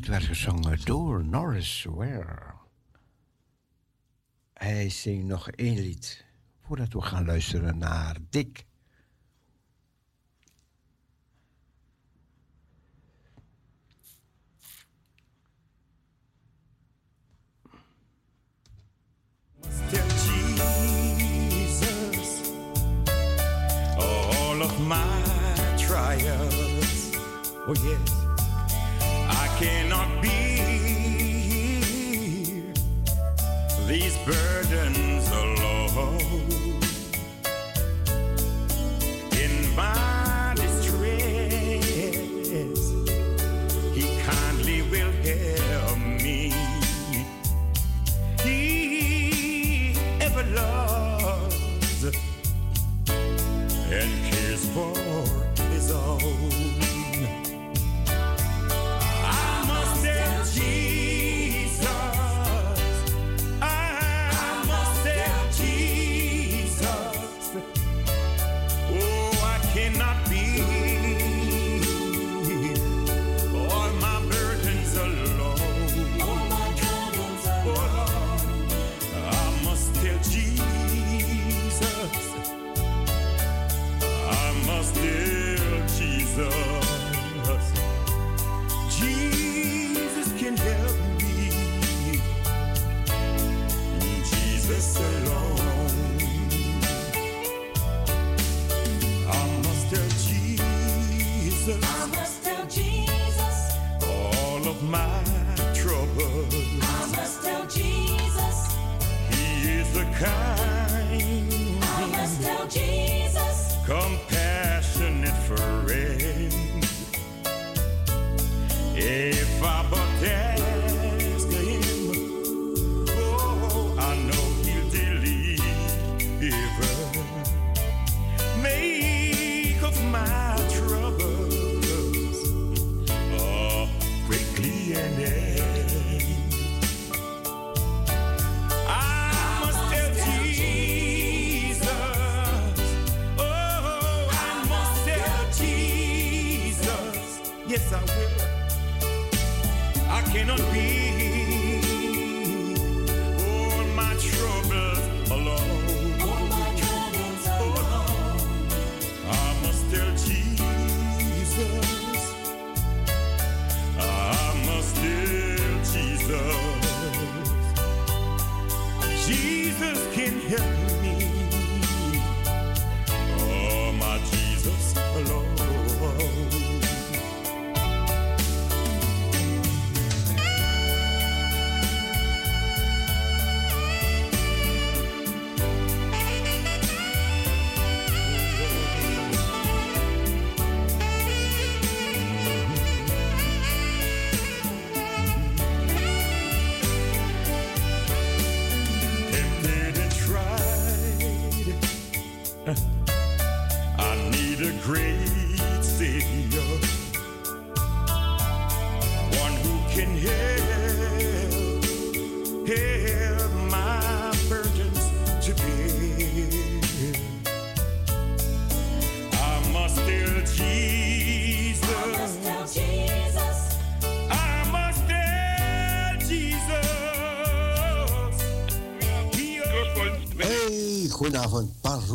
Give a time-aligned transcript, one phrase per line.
[0.00, 2.54] Het werd gezongen door Norris Ware.
[4.52, 6.24] Hij zingt nog één lied
[6.60, 8.64] voordat we gaan luisteren naar Dick.
[27.66, 28.19] Oh.
[29.60, 30.64] Cannot bear
[33.86, 36.49] these burdens alone.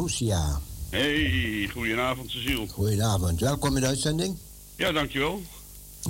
[0.05, 0.61] Parousia.
[0.89, 2.67] Hey, goedenavond Cecile.
[2.67, 4.37] Goedenavond, welkom in de uitzending.
[4.75, 5.41] Ja, dankjewel.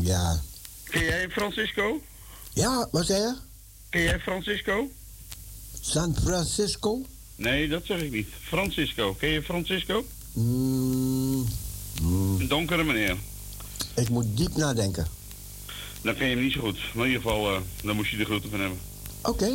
[0.02, 0.42] Ja.
[0.84, 2.02] Ken jij Francisco?
[2.54, 3.36] Ja, wat zei je?
[3.90, 4.88] Ken jij Francisco?
[5.82, 7.06] San Francisco?
[7.36, 8.28] Nee, dat zeg ik niet.
[8.42, 9.14] Francisco.
[9.14, 10.06] Ken je Francisco?
[10.34, 11.46] Mm,
[12.02, 13.18] mm, Een donkere meneer.
[13.96, 15.08] ik moet diep nadenken.
[16.02, 16.78] Dan ken je hem niet zo goed.
[16.94, 18.80] Maar in ieder geval, eh, dan moest je de groeten van hebben.
[19.22, 19.52] Oké.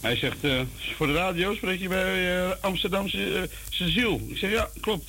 [0.00, 0.60] Hij zegt, eh,
[0.96, 4.18] voor de radio spreek je bij eh, Amsterdamse uh, Cecile.
[4.28, 5.04] Ik zeg, ja, klopt.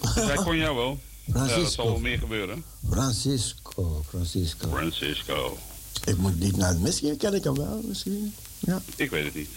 [0.14, 1.00] Hij kon jou wel.
[1.24, 2.64] Ja, dat zal wel meer gebeuren.
[2.90, 4.68] Francisco, Francisco.
[4.68, 5.58] Francisco.
[6.04, 8.34] Ik moet diep naar Misschien ken ik hem wel, misschien.
[8.58, 8.82] Ja.
[8.96, 9.48] Ik weet het niet.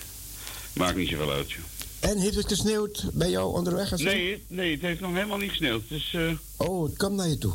[0.73, 1.63] Maakt niet zoveel uit, joh.
[1.99, 3.97] En heeft het gesneeuwd bij jou onderweg?
[3.97, 5.89] Nee, nee, het heeft nog helemaal niet gesneeuwd.
[5.89, 7.53] Dus, eh, Oh, het komt naar je toe.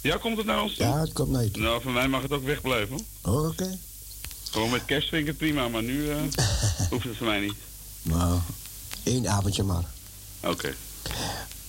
[0.00, 0.86] ja, komt het naar ons toe?
[0.86, 1.62] Ja, het komt naar je toe.
[1.62, 2.98] Nou, voor mij mag het ook wegblijven.
[3.20, 3.78] Oh, Oké.
[4.50, 6.16] Gewoon met kerst vind ik het prima, maar nu eh,
[6.90, 7.54] hoeft het voor mij niet.
[8.02, 8.38] Nou,
[9.04, 9.84] één avondje maar.
[10.40, 10.74] Oké.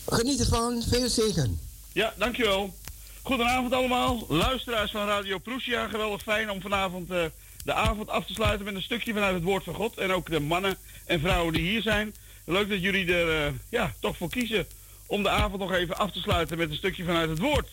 [0.08, 0.84] Geniet ervan.
[0.88, 1.60] Veel zegen.
[1.94, 2.74] Ja, dankjewel.
[3.22, 4.26] Goedenavond allemaal.
[4.30, 5.88] Luisteraars van Radio Prussia.
[5.88, 7.24] Geweldig fijn om vanavond eh,
[7.64, 9.98] de avond af te sluiten met een stukje vanuit het woord van God.
[9.98, 12.16] En ook de mannen en vrouwen die hier zijn.
[12.46, 14.68] Leuk dat jullie er eh, ja, toch voor kiezen
[15.06, 17.70] om de avond nog even af te sluiten met een stukje vanuit het woord.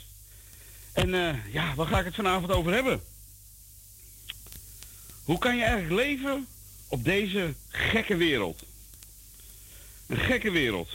[0.92, 1.10] En
[1.52, 3.00] ja, waar ga ik het vanavond over hebben?
[5.28, 6.46] Hoe kan je eigenlijk leven
[6.88, 8.62] op deze gekke wereld?
[10.06, 10.88] Een gekke wereld.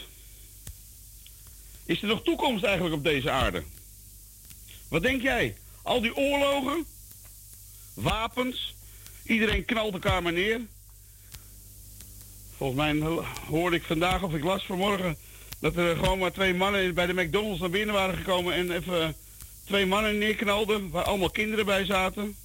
[1.85, 3.63] Is er nog toekomst eigenlijk op deze aarde?
[4.87, 5.55] Wat denk jij?
[5.81, 6.85] Al die oorlogen,
[7.93, 8.75] wapens,
[9.23, 10.61] iedereen knalt elkaar maar neer.
[12.57, 15.17] Volgens mij hoorde ik vandaag of ik las vanmorgen
[15.59, 19.15] dat er gewoon maar twee mannen bij de McDonald's naar binnen waren gekomen en even
[19.65, 22.35] twee mannen neerknalden waar allemaal kinderen bij zaten.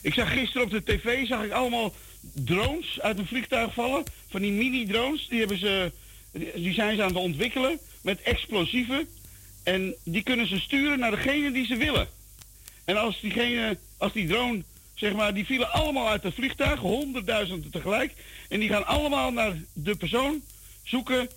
[0.00, 4.40] Ik zag gisteren op de tv zag ik allemaal drones uit een vliegtuig vallen, van
[4.40, 5.28] die mini-drones.
[5.28, 5.92] Die hebben ze,
[6.54, 9.08] die zijn ze aan het ontwikkelen met explosieven.
[9.62, 12.08] En die kunnen ze sturen naar degene die ze willen.
[12.84, 14.62] En als diegene, als die drone,
[14.94, 18.12] zeg maar, die vielen allemaal uit het vliegtuig, honderdduizenden tegelijk.
[18.48, 20.42] En die gaan allemaal naar de persoon
[20.82, 21.28] zoeken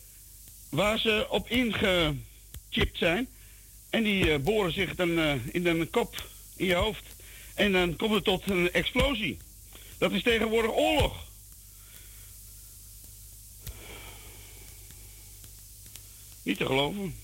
[0.70, 3.28] waar ze op ingechipt zijn.
[3.90, 7.04] En die eh, boren zich dan eh, in de kop, in je hoofd.
[7.62, 9.38] En dan komt het tot een explosie.
[9.98, 11.26] Dat is tegenwoordig oorlog.
[16.44, 17.16] Niet te geloven.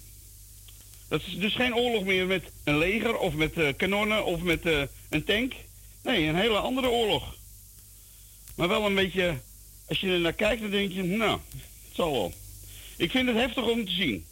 [1.08, 4.66] Dat is dus geen oorlog meer met een leger of met eh, kanonnen of met
[4.66, 5.54] eh, een tank.
[6.04, 7.36] Nee, een hele andere oorlog.
[8.56, 9.38] Maar wel een beetje,
[9.88, 12.34] als je er naar kijkt, dan denk je, nou, het zal wel.
[12.98, 14.26] Ik vind het heftig om te zien.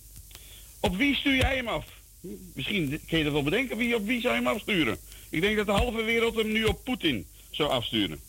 [0.79, 1.85] Op wie stuur jij hem af?
[2.53, 4.97] Misschien kun je dat wel bedenken, wie, op wie zou je hem afsturen?
[5.35, 8.21] Ik denk dat de halve wereld hem nu op Poetin zou afsturen.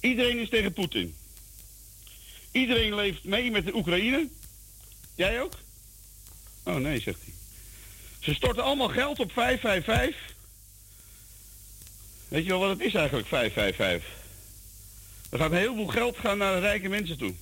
[0.00, 1.14] Iedereen is tegen Poetin.
[2.50, 4.28] Iedereen leeft mee met de Oekraïne.
[5.14, 5.52] Jij ook?
[6.62, 7.32] Oh nee, zegt hij.
[8.20, 10.34] Ze storten allemaal geld op 555.
[12.28, 14.24] Weet je wel wat het is eigenlijk, 555?
[15.30, 17.34] Er gaat een heleboel geld gaan naar de rijke mensen toe.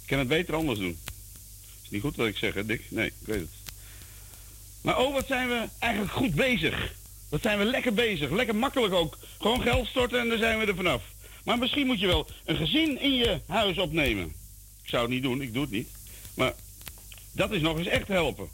[0.00, 0.98] Ik kan het beter anders doen.
[1.82, 2.90] Is niet goed wat ik zeg, hè, Dick?
[2.90, 3.74] Nee, ik weet het.
[4.80, 6.92] Maar oh, wat zijn we eigenlijk goed bezig.
[7.34, 8.30] Wat zijn we lekker bezig.
[8.30, 9.18] Lekker makkelijk ook.
[9.40, 11.02] Gewoon geld storten en dan zijn we er vanaf.
[11.44, 14.24] Maar misschien moet je wel een gezin in je huis opnemen.
[14.82, 15.88] Ik zou het niet doen, ik doe het niet.
[16.34, 16.54] Maar
[17.32, 18.48] dat is nog eens echt helpen.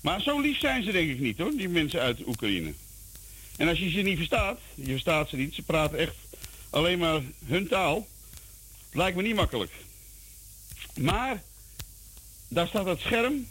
[0.00, 2.72] Maar zo lief zijn ze denk ik niet hoor, die mensen uit Oekraïne.
[3.56, 6.16] En als je ze niet verstaat, je verstaat ze niet, ze praten echt
[6.70, 8.06] alleen maar hun taal.
[8.92, 9.72] Lijkt me niet makkelijk.
[10.94, 11.42] Maar
[12.48, 13.46] daar staat het scherm.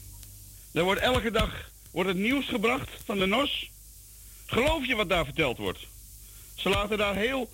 [0.72, 3.70] Daar wordt elke dag wordt het nieuws gebracht van de NOS.
[4.50, 5.88] Geloof je wat daar verteld wordt?
[6.56, 7.50] Ze laten daar heel.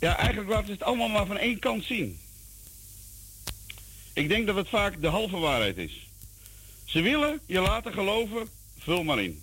[0.00, 2.20] Ja, eigenlijk laten ze het allemaal maar van één kant zien.
[4.12, 6.08] Ik denk dat het vaak de halve waarheid is.
[6.84, 8.48] Ze willen je laten geloven,
[8.78, 9.42] vul maar in.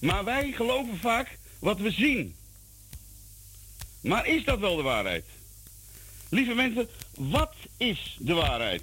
[0.00, 2.36] Maar wij geloven vaak wat we zien.
[4.00, 5.24] Maar is dat wel de waarheid?
[6.28, 8.82] Lieve mensen, wat is de waarheid?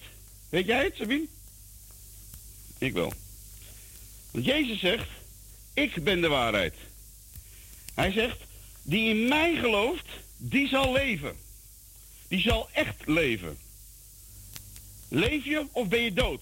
[0.49, 1.25] Weet jij het, Sabine?
[2.77, 3.13] Ik wel.
[4.31, 5.07] Want Jezus zegt,
[5.73, 6.73] ik ben de waarheid.
[7.95, 8.37] Hij zegt,
[8.81, 11.35] die in mij gelooft, die zal leven.
[12.27, 13.57] Die zal echt leven.
[15.07, 16.41] Leef je of ben je dood?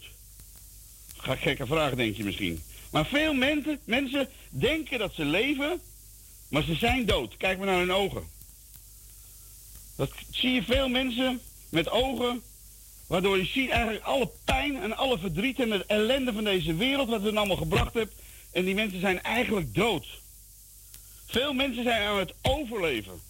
[1.18, 2.64] Gekke vraag, denk je misschien.
[2.92, 5.82] Maar veel mensen, mensen denken dat ze leven,
[6.48, 7.38] maar ze zijn dood.
[7.38, 8.28] Kijk maar naar hun ogen.
[9.96, 12.42] Dat zie je veel mensen met ogen,
[13.08, 17.10] waardoor je ziet eigenlijk alle pijn en alle verdriet en de ellende van deze wereld,
[17.10, 18.14] wat het allemaal gebracht hebt.
[18.52, 20.22] En die mensen zijn eigenlijk dood.
[21.34, 23.22] Veel mensen zijn aan het overleven.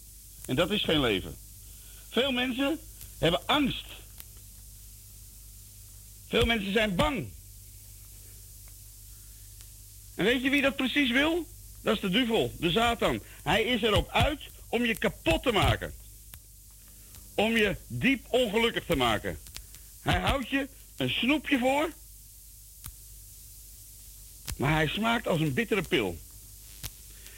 [0.46, 1.36] En dat is geen leven.
[2.10, 2.80] Veel mensen
[3.18, 3.84] hebben angst.
[6.28, 7.28] Veel mensen zijn bang.
[10.14, 11.46] En weet je wie dat precies wil?
[11.80, 13.22] Dat is de duivel, de Satan.
[13.42, 15.94] Hij is erop uit om je kapot te maken.
[17.34, 19.38] Om je diep ongelukkig te maken.
[20.00, 21.90] Hij houdt je een snoepje voor.
[24.56, 26.18] Maar hij smaakt als een bittere pil.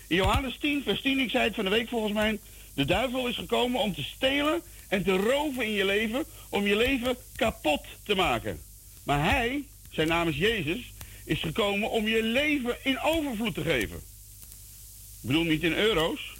[0.06, 2.38] In Johannes 10, vers 10, ik zei het van de week volgens mij.
[2.74, 6.24] De duivel is gekomen om te stelen en te roven in je leven.
[6.48, 8.60] Om je leven kapot te maken.
[9.02, 10.92] Maar hij, zijn naam is Jezus,
[11.24, 13.96] is gekomen om je leven in overvloed te geven.
[13.96, 16.34] Ik bedoel niet in euro's.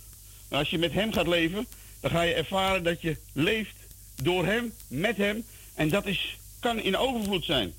[0.48, 1.66] Maar als je met hem gaat leven,
[2.00, 3.76] dan ga je ervaren dat je leeft
[4.22, 5.44] door hem, met hem.
[5.74, 7.74] En dat is, kan in overvloed zijn.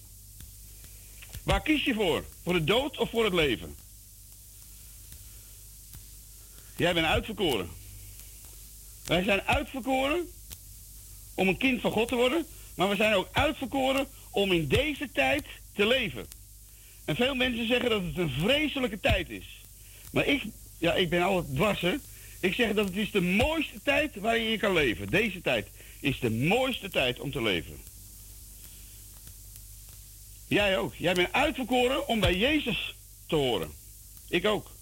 [1.44, 2.24] Waar kies je voor?
[2.44, 3.76] Voor de dood of voor het leven?
[6.78, 7.70] Jij bent uitverkoren.
[9.06, 10.30] Wij zijn uitverkoren
[11.34, 15.12] om een kind van God te worden, maar we zijn ook uitverkoren om in deze
[15.12, 16.28] tijd te leven.
[17.06, 19.62] En veel mensen zeggen dat het een vreselijke tijd is.
[20.12, 20.44] Maar ik,
[20.78, 22.02] ja, ik ben altijd dwarsen.
[22.40, 25.10] Ik zeg dat het is de mooiste tijd waar je kan leven.
[25.10, 25.68] Deze tijd
[26.00, 27.78] is de mooiste tijd om te leven.
[30.48, 30.94] Jij ook.
[30.96, 33.72] Jij bent uitverkoren om bij Jezus te horen.
[34.30, 34.77] Ik ook.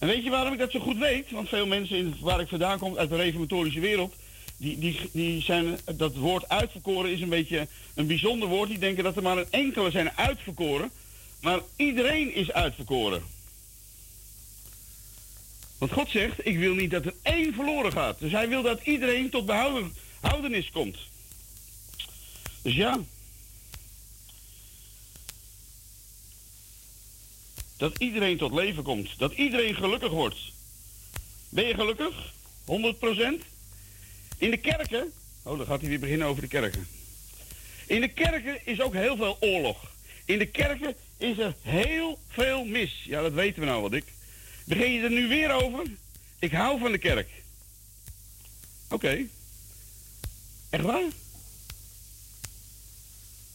[0.00, 1.30] En weet je waarom ik dat zo goed weet?
[1.30, 4.14] Want veel mensen in, waar ik vandaan kom, uit de reformatorische wereld,
[4.56, 8.68] die, die, die zijn, dat woord uitverkoren is een beetje een bijzonder woord.
[8.68, 10.90] Die denken dat er maar een enkele zijn uitverkoren.
[11.40, 13.22] Maar iedereen is uitverkoren.
[15.78, 18.18] Want God zegt, ik wil niet dat er één verloren gaat.
[18.18, 19.46] Dus hij wil dat iedereen tot
[20.20, 20.96] behoudenis komt.
[22.62, 23.00] Dus ja.
[27.80, 29.18] Dat iedereen tot leven komt.
[29.18, 30.38] Dat iedereen gelukkig wordt.
[31.48, 32.32] Ben je gelukkig?
[32.64, 33.44] 100%?
[34.38, 35.12] In de kerken,
[35.42, 36.88] oh dan gaat hij weer beginnen over de kerken.
[37.86, 39.90] In de kerken is ook heel veel oorlog.
[40.24, 43.02] In de kerken is er heel veel mis.
[43.04, 44.04] Ja, dat weten we nou wat ik.
[44.64, 45.86] Begin je er nu weer over?
[46.38, 47.28] Ik hou van de kerk.
[48.88, 49.26] Oké.
[50.70, 51.08] Echt waar?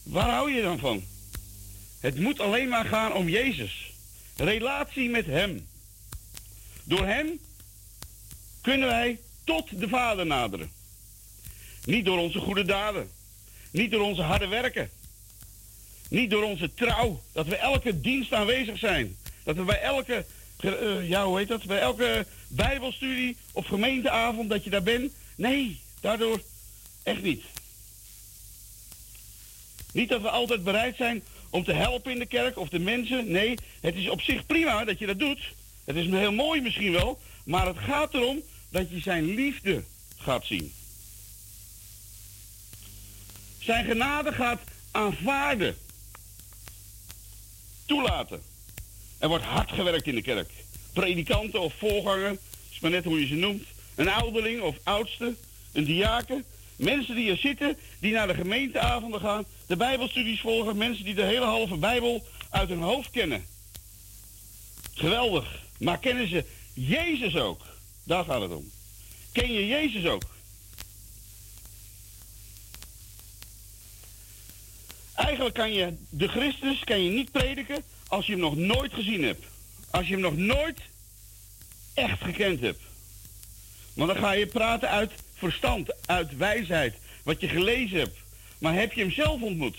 [0.04, 1.04] Waar hou je dan van?
[2.00, 3.94] Het moet alleen maar gaan om Jezus.
[4.36, 5.68] Relatie met Hem.
[6.84, 7.40] Door Hem
[8.62, 10.72] kunnen wij tot de Vader naderen.
[11.84, 13.10] Niet door onze goede daden.
[13.72, 14.90] Niet door onze harde werken.
[16.10, 17.22] Niet door onze trouw.
[17.32, 19.18] Dat we elke dienst aanwezig zijn.
[19.44, 20.26] Dat we bij elke,
[20.62, 25.14] uh, ja hoe heet dat, bij elke bijbelstudie of gemeenteavond dat je daar bent.
[25.36, 26.42] Nee, daardoor
[27.04, 27.44] echt niet.
[29.92, 31.24] Niet dat we altijd bereid zijn
[31.56, 33.32] om te helpen in de kerk of de mensen.
[33.32, 35.54] Nee, het is op zich prima dat je dat doet.
[35.86, 37.20] Het is heel mooi misschien wel.
[37.44, 39.84] Maar het gaat erom dat je zijn liefde
[40.18, 40.74] gaat zien.
[43.60, 45.78] zijn genade gaat aanvaarden.
[47.86, 48.42] Toelaten.
[49.18, 50.52] Er wordt hard gewerkt in de kerk.
[50.94, 52.38] Predikanten of voorganger,
[52.72, 53.64] is maar net hoe je ze noemt.
[53.96, 55.36] Een ouderling of oudste,
[55.72, 56.46] een diaken.
[56.76, 60.78] Mensen die er zitten, die naar de gemeenteavonden gaan, de bijbelstudies volgen.
[60.78, 63.46] Mensen die de hele halve bijbel uit hun hoofd kennen.
[64.94, 65.64] Geweldig.
[65.78, 67.66] Maar kennen ze Jezus ook?
[68.04, 68.72] Daar gaat het om.
[69.32, 70.24] Ken je Jezus ook?
[75.16, 79.24] Eigenlijk kan je de Christus kan je niet prediken als je hem nog nooit gezien
[79.24, 79.46] hebt.
[79.90, 80.80] Als je hem nog nooit
[81.94, 82.82] echt gekend hebt.
[83.94, 85.12] Want dan ga je praten uit
[85.50, 88.18] verstand, uit wijsheid, wat je gelezen hebt.
[88.58, 89.78] Maar heb je hem zelf ontmoet?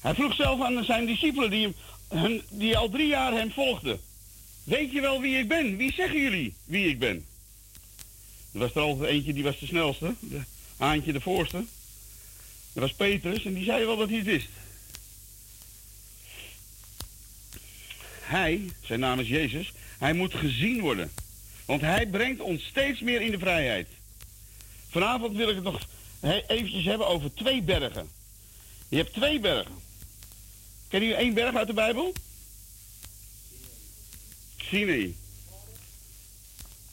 [0.00, 1.74] Hij vroeg zelf aan zijn discipelen die,
[2.08, 4.00] hem, die al drie jaar hem volgden.
[4.64, 5.76] Weet je wel wie ik ben?
[5.76, 7.24] Wie zeggen jullie wie ik ben?
[8.52, 10.14] Er was er altijd eentje die was de snelste.
[10.20, 10.40] De
[10.76, 11.64] Haantje de voorste.
[12.72, 14.48] Dat was Petrus en die zei wel dat hij het wist.
[18.20, 21.12] Hij, zijn naam is Jezus, hij moet gezien worden.
[21.66, 23.88] Want hij brengt ons steeds meer in de vrijheid.
[24.90, 25.80] Vanavond wil ik het nog
[26.46, 28.10] eventjes hebben over twee bergen.
[28.88, 29.74] Je hebt twee bergen.
[30.88, 32.12] Ken je één berg uit de Bijbel?
[34.56, 35.16] Sinai.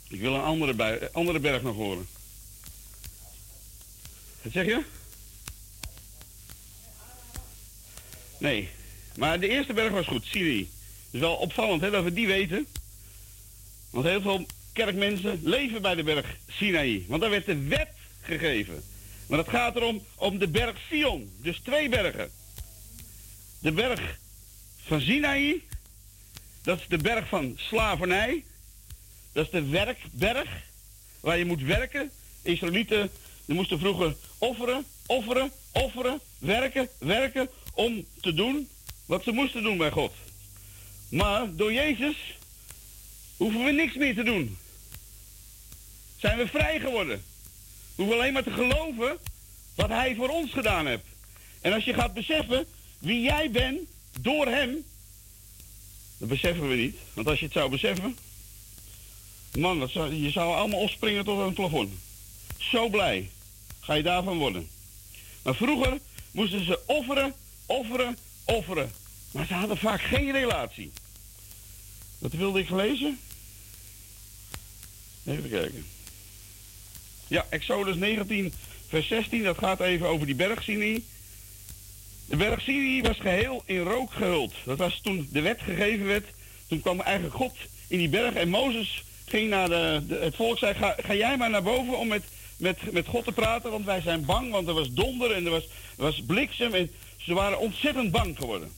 [0.07, 2.07] Ik wil een andere, bij, andere berg nog horen.
[4.41, 4.83] Wat zeg je?
[8.37, 8.69] Nee.
[9.15, 10.59] Maar de eerste berg was goed, Sinai.
[10.59, 12.67] Het is wel opvallend hè, dat we die weten.
[13.89, 17.05] Want heel veel kerkmensen leven bij de berg Sinai.
[17.07, 17.89] Want daar werd de wet
[18.21, 18.83] gegeven.
[19.27, 21.31] Maar het gaat erom om de berg Sion.
[21.41, 22.31] Dus twee bergen.
[23.59, 24.19] De berg
[24.85, 25.63] van Sinai.
[26.61, 28.43] Dat is de berg van slavernij.
[29.31, 30.49] Dat is de werkberg.
[31.19, 32.11] Waar je moet werken.
[32.41, 33.09] Israëlieten
[33.45, 36.19] die moesten vroeger offeren, offeren, offeren.
[36.39, 37.49] Werken, werken.
[37.73, 38.67] Om te doen
[39.05, 40.13] wat ze moesten doen bij God.
[41.09, 42.15] Maar door Jezus
[43.37, 44.57] hoeven we niks meer te doen.
[46.23, 47.23] Zijn we vrij geworden.
[47.95, 49.17] We hoeven alleen maar te geloven
[49.75, 51.03] wat hij voor ons gedaan heeft.
[51.61, 52.65] En als je gaat beseffen
[52.99, 53.79] wie jij bent
[54.19, 54.85] door hem,
[56.17, 56.95] dat beseffen we niet.
[57.13, 58.17] Want als je het zou beseffen,
[59.57, 61.93] man, dat zou, je zou allemaal opspringen tot het plafond.
[62.57, 63.29] Zo blij
[63.79, 64.69] ga je daarvan worden.
[65.41, 65.99] Maar vroeger
[66.31, 67.33] moesten ze offeren,
[67.65, 68.91] offeren, offeren.
[69.31, 70.91] Maar ze hadden vaak geen relatie.
[72.19, 73.19] Wat wilde ik lezen?
[75.25, 75.92] Even kijken.
[77.27, 78.53] Ja, Exodus 19,
[78.87, 81.05] vers 16, dat gaat even over die berg Sinai.
[82.25, 84.53] De berg Sinai was geheel in rook gehuld.
[84.65, 86.25] Dat was toen de wet gegeven werd.
[86.67, 87.55] Toen kwam eigenlijk God
[87.87, 91.49] in die berg en Mozes ging naar de, het volk zei, ga, ga jij maar
[91.49, 92.23] naar boven om met,
[92.57, 95.51] met, met God te praten, want wij zijn bang, want er was donder en er
[95.51, 95.63] was,
[95.97, 98.71] er was bliksem en ze waren ontzettend bang geworden.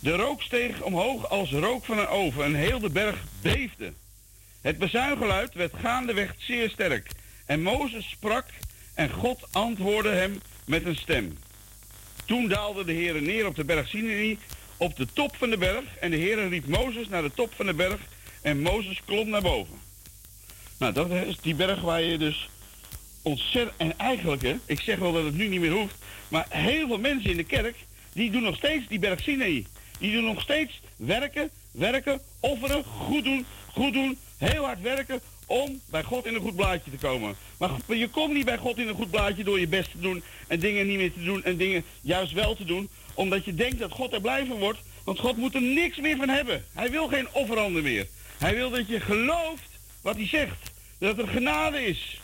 [0.00, 3.92] De rook steeg omhoog als rook van een oven en heel de berg beefde.
[4.60, 7.10] Het bezuingeluid werd gaandeweg zeer sterk.
[7.46, 8.44] En Mozes sprak
[8.94, 11.38] en God antwoordde hem met een stem.
[12.24, 14.38] Toen daalde de Heer neer op de berg Sinai,
[14.76, 15.84] op de top van de berg.
[16.00, 18.00] En de Heer riep Mozes naar de top van de berg.
[18.42, 19.78] En Mozes klom naar boven.
[20.78, 22.48] Nou, dat is die berg waar je dus
[23.22, 23.76] ontzettend...
[23.76, 25.94] En eigenlijk, hè, ik zeg wel dat het nu niet meer hoeft...
[26.28, 27.76] maar heel veel mensen in de kerk...
[28.12, 29.66] die doen nog steeds die berg Sinai.
[29.98, 33.46] Die doen nog steeds werken, werken, offeren, goed doen,
[33.78, 34.18] goed doen...
[34.36, 37.36] heel hard werken om bij God in een goed blaadje te komen.
[37.58, 40.22] Maar je komt niet bij God in een goed blaadje door je best te doen...
[40.46, 42.88] en dingen niet meer te doen en dingen juist wel te doen...
[43.14, 44.78] omdat je denkt dat God er blij van wordt...
[45.04, 46.64] want God moet er niks meer van hebben.
[46.72, 48.06] Hij wil geen offeranden meer.
[48.38, 49.68] Hij wil dat je gelooft
[50.02, 50.70] wat hij zegt.
[50.98, 52.20] Dat er genade is.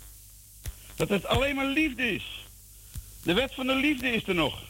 [0.97, 2.47] Dat het alleen maar liefde is.
[3.23, 4.63] De wet van de liefde is er nog.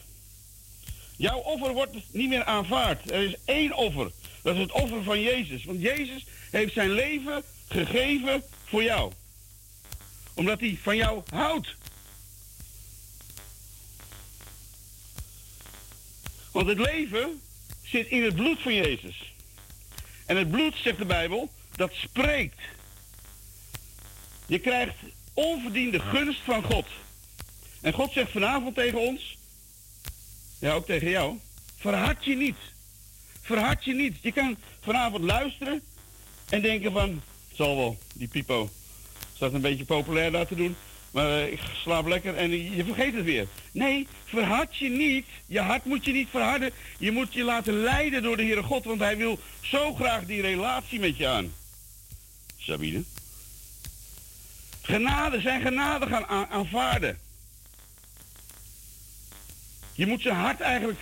[1.17, 3.11] Jouw offer wordt niet meer aanvaard.
[3.11, 4.11] Er is één offer.
[4.41, 5.63] Dat is het offer van Jezus.
[5.63, 9.11] Want Jezus heeft zijn leven gegeven voor jou.
[10.33, 11.75] Omdat hij van jou houdt.
[16.51, 17.41] Want het leven
[17.83, 19.33] zit in het bloed van Jezus.
[20.25, 22.61] En het bloed, zegt de Bijbel, dat spreekt.
[24.45, 24.95] Je krijgt
[25.33, 26.85] onverdiende gunst van God.
[27.81, 29.37] En God zegt vanavond tegen ons,
[30.59, 31.39] ja ook tegen jou,
[31.77, 32.57] verhard je niet.
[33.41, 34.17] Verhard je niet.
[34.21, 35.83] Je kan vanavond luisteren
[36.49, 37.21] en denken van,
[37.53, 38.69] zal wel, die pipo
[39.35, 40.75] staat een beetje populair te doen.
[41.11, 43.47] Maar eh, ik slaap lekker en je vergeet het weer.
[43.71, 45.25] Nee, verhard je niet.
[45.45, 46.71] Je hart moet je niet verharden.
[46.97, 50.41] Je moet je laten leiden door de Heere God, want hij wil zo graag die
[50.41, 51.53] relatie met je aan.
[52.57, 53.03] Sabine.
[54.81, 57.19] genade, zijn genade gaan a- aanvaarden.
[59.93, 60.99] Je moet zijn hart eigenlijk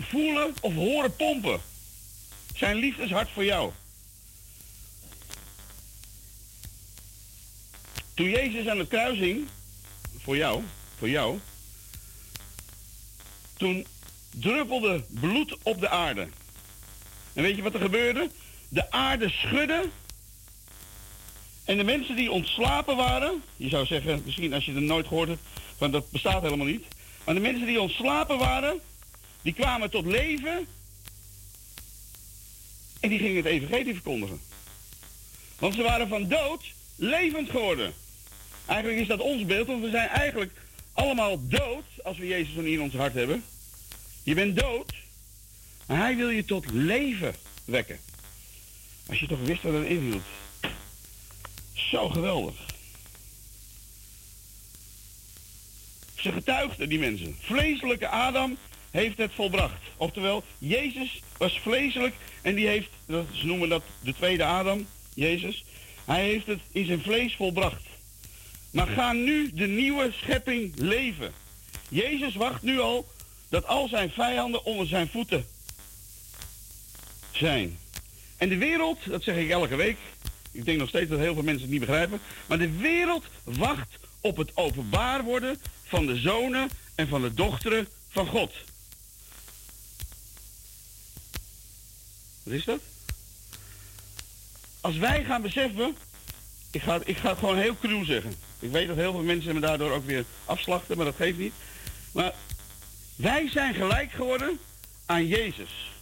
[0.00, 1.60] voelen of horen pompen.
[2.54, 3.72] Zijn liefdeshart voor jou.
[8.14, 9.48] Toen Jezus aan het kruis hing,
[10.18, 10.62] voor jou,
[10.98, 11.38] voor jou,
[13.56, 13.86] toen
[14.30, 16.28] druppelde bloed op de aarde.
[17.32, 18.30] En weet je wat er gebeurde?
[18.68, 19.88] De aarde schudde.
[21.64, 25.28] En de mensen die ontslapen waren, je zou zeggen, misschien als je het nooit gehoord
[25.28, 25.42] hebt,
[25.78, 26.84] want dat bestaat helemaal niet.
[27.24, 28.80] Maar de mensen die ontslapen waren,
[29.42, 30.66] die kwamen tot leven.
[33.00, 34.40] En die gingen het evangelie verkondigen.
[35.58, 36.64] Want ze waren van dood
[36.96, 37.94] levend geworden.
[38.66, 40.52] Eigenlijk is dat ons beeld, want we zijn eigenlijk
[40.92, 43.44] allemaal dood als we Jezus in ons hart hebben.
[44.22, 44.92] Je bent dood,
[45.86, 47.98] maar hij wil je tot leven wekken.
[49.08, 50.22] Als je toch wist wat dat inhield.
[51.72, 52.54] Zo geweldig.
[56.14, 57.36] Ze getuigden, die mensen.
[57.40, 58.56] Vleeselijke Adam
[58.90, 59.82] heeft het volbracht.
[59.96, 65.64] Oftewel, Jezus was vleeselijk en die heeft, ze noemen dat de tweede Adam, Jezus.
[66.04, 67.82] Hij heeft het in zijn vlees volbracht.
[68.74, 71.32] Maar ga nu de nieuwe schepping leven.
[71.88, 73.08] Jezus wacht nu al
[73.48, 75.46] dat al zijn vijanden onder zijn voeten
[77.32, 77.78] zijn.
[78.36, 79.96] En de wereld, dat zeg ik elke week,
[80.52, 83.98] ik denk nog steeds dat heel veel mensen het niet begrijpen, maar de wereld wacht
[84.20, 88.52] op het openbaar worden van de zonen en van de dochteren van God.
[92.42, 92.80] Wat is dat?
[94.80, 95.96] Als wij gaan beseffen,
[96.74, 98.34] ik ga, ik ga het gewoon heel cruw zeggen.
[98.58, 101.52] Ik weet dat heel veel mensen me daardoor ook weer afslachten, maar dat geeft niet.
[102.12, 102.32] Maar
[103.16, 104.58] wij zijn gelijk geworden
[105.06, 105.92] aan Jezus.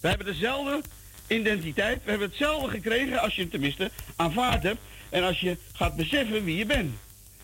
[0.00, 0.80] We hebben dezelfde
[1.26, 2.04] identiteit.
[2.04, 4.80] We hebben hetzelfde gekregen als je het tenminste aanvaard hebt.
[5.08, 6.96] En als je gaat beseffen wie je bent.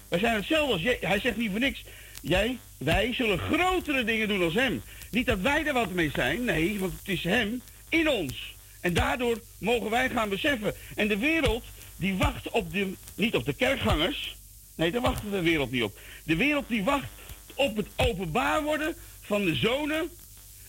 [0.09, 1.85] Wij zijn hetzelfde als je, Hij zegt niet voor niks.
[2.21, 4.83] Jij, wij zullen grotere dingen doen als hem.
[5.11, 6.45] Niet dat wij er wat mee zijn.
[6.45, 8.55] Nee, want het is hem in ons.
[8.81, 10.75] En daardoor mogen wij gaan beseffen.
[10.95, 11.65] En de wereld,
[12.05, 14.37] die wacht op de, niet op de kerkgangers.
[14.75, 15.99] Nee, daar wacht de wereld niet op.
[16.25, 17.09] De wereld die wacht
[17.55, 20.11] op het openbaar worden van de zonen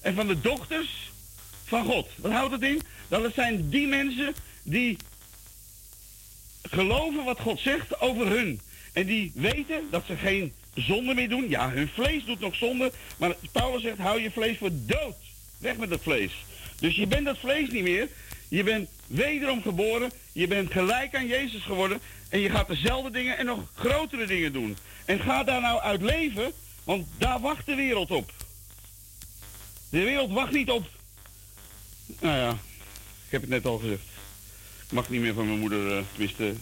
[0.02, 1.12] en van de dochters
[1.66, 2.08] van God.
[2.16, 2.82] Wat houdt het in?
[3.08, 4.98] Dat het zijn die mensen die
[6.62, 8.60] geloven wat God zegt over hun.
[8.94, 11.50] En die weten dat ze geen zonde meer doen.
[11.50, 12.92] Ja, hun vlees doet nog zonde.
[13.18, 15.16] Maar Paulus zegt, hou je vlees voor dood.
[15.58, 16.32] Weg met dat vlees.
[16.80, 18.10] Dus je bent dat vlees niet meer.
[18.48, 20.12] Je bent wederom geboren.
[20.32, 22.00] Je bent gelijk aan Jezus geworden.
[22.30, 24.78] En je gaat dezelfde dingen en nog grotere dingen doen.
[25.06, 26.52] En ga daar nou uit leven.
[26.84, 28.32] Want daar wacht de wereld op.
[29.90, 30.88] De wereld wacht niet op
[32.20, 32.52] nou ja,
[33.26, 34.04] ik heb het net al gezegd.
[34.86, 36.54] Ik mag niet meer van mijn moeder, eh, tenminste,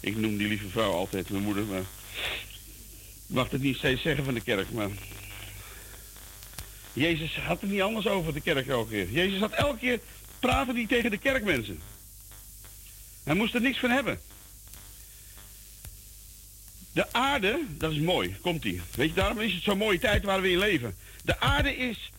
[0.00, 1.86] ik noem die lieve vrouw altijd mijn moeder, maar ik
[3.26, 4.88] mag het niet steeds zeggen van de kerk, maar
[6.92, 9.10] Jezus had het niet anders over de kerk elke keer.
[9.10, 10.00] Jezus had elke keer
[10.40, 11.80] praten die tegen de kerkmensen.
[13.24, 14.20] Hij moest er niks van hebben.
[16.92, 18.80] De aarde, dat is mooi, komt ie.
[18.94, 20.96] Weet je, daarom is het zo'n mooie tijd waar we in leven.
[21.24, 22.10] De aarde is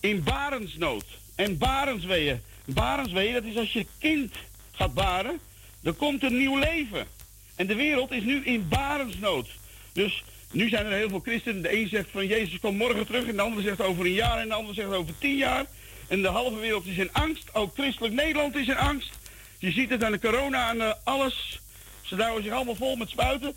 [0.00, 1.04] in barensnood
[1.34, 2.40] en barensweeën.
[2.64, 4.34] Barensweeën, dat is als je kind
[4.72, 5.40] gaat baren,
[5.80, 7.06] dan komt er nieuw leven.
[7.54, 9.48] En de wereld is nu in barensnood.
[9.92, 11.62] Dus nu zijn er heel veel christenen.
[11.62, 14.38] De een zegt van Jezus komt morgen terug en de ander zegt over een jaar
[14.38, 15.66] en de ander zegt over tien jaar.
[16.10, 17.54] En de halve wereld is in angst.
[17.54, 19.18] Ook christelijk Nederland is in angst.
[19.58, 21.60] Je ziet het aan de corona, aan eh, alles.
[22.02, 23.54] Ze douwen zich allemaal vol met spuiten.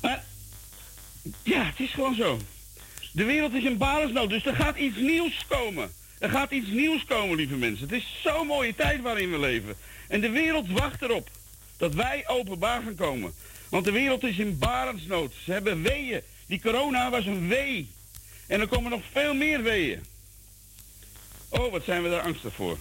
[0.00, 0.24] Maar
[1.42, 2.38] ja, het is gewoon zo.
[3.12, 5.92] De wereld is in barensnood, dus er gaat iets nieuws komen.
[6.18, 7.88] Er gaat iets nieuws komen, lieve mensen.
[7.88, 9.76] Het is zo'n mooie tijd waarin we leven.
[10.08, 11.30] En de wereld wacht erop
[11.76, 13.32] dat wij openbaar gaan komen.
[13.68, 15.32] Want de wereld is in barensnood.
[15.44, 16.20] Ze hebben weeën.
[16.46, 17.90] Die corona was een wee.
[18.46, 20.02] En er komen nog veel meer weeën.
[21.50, 22.78] Oh, wat zijn we daar angstig voor.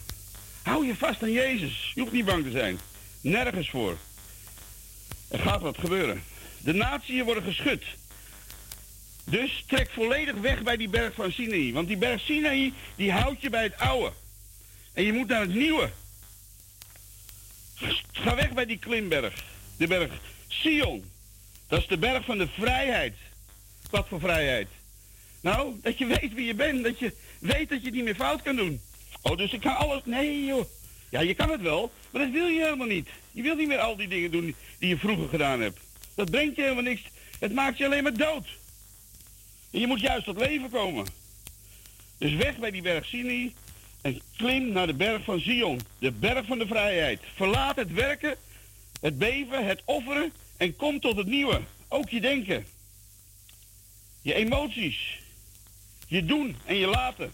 [0.61, 1.91] Hou je vast aan Jezus.
[1.95, 2.79] Je hoeft niet bang te zijn.
[3.21, 3.97] Nergens voor.
[5.27, 6.23] Er gaat wat gebeuren.
[6.57, 7.83] De natieën worden geschud.
[9.23, 11.73] Dus trek volledig weg bij die berg van Sinaï.
[11.73, 14.11] Want die berg Sinaï, die houdt je bij het oude.
[14.93, 15.89] En je moet naar het nieuwe.
[18.11, 19.43] Ga weg bij die klimberg.
[19.77, 20.11] De berg
[20.47, 21.11] Sion.
[21.67, 23.15] Dat is de berg van de vrijheid.
[23.89, 24.67] Wat voor vrijheid?
[25.41, 26.83] Nou, dat je weet wie je bent.
[26.83, 28.81] Dat je weet dat je het niet meer fout kan doen.
[29.21, 30.01] Oh, dus ik kan alles...
[30.05, 30.65] Nee, joh.
[31.09, 33.09] Ja, je kan het wel, maar dat wil je helemaal niet.
[33.31, 35.79] Je wil niet meer al die dingen doen die je vroeger gedaan hebt.
[36.15, 37.01] Dat brengt je helemaal niks.
[37.39, 38.47] Het maakt je alleen maar dood.
[39.71, 41.05] En je moet juist tot leven komen.
[42.17, 43.53] Dus weg bij die berg Sinai
[44.01, 45.79] en klim naar de berg van Zion.
[45.99, 47.21] De berg van de vrijheid.
[47.35, 48.37] Verlaat het werken
[49.01, 51.61] het beven, het offeren en kom tot het nieuwe.
[51.87, 52.65] Ook je denken.
[54.21, 55.18] Je emoties.
[56.09, 57.31] Je doen en je laten.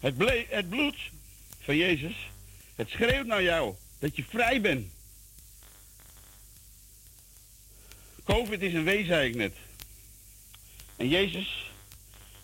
[0.00, 0.14] Het,
[0.48, 0.96] het bloed
[1.60, 2.30] van Jezus,
[2.74, 4.86] het schreeuwt naar jou dat je vrij bent.
[8.24, 9.54] Covid is een wee, zei ik net.
[10.96, 11.70] En Jezus,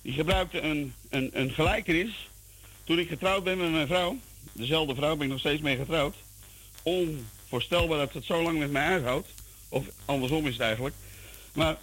[0.03, 2.29] die gebruikte een, een, een gelijkenis.
[2.85, 4.18] Toen ik getrouwd ben met mijn vrouw,
[4.53, 6.16] dezelfde vrouw ben ik nog steeds mee getrouwd.
[6.83, 9.29] Onvoorstelbaar dat het zo lang met mij uithoudt.
[9.68, 10.94] Of andersom is het eigenlijk.
[11.53, 11.77] Maar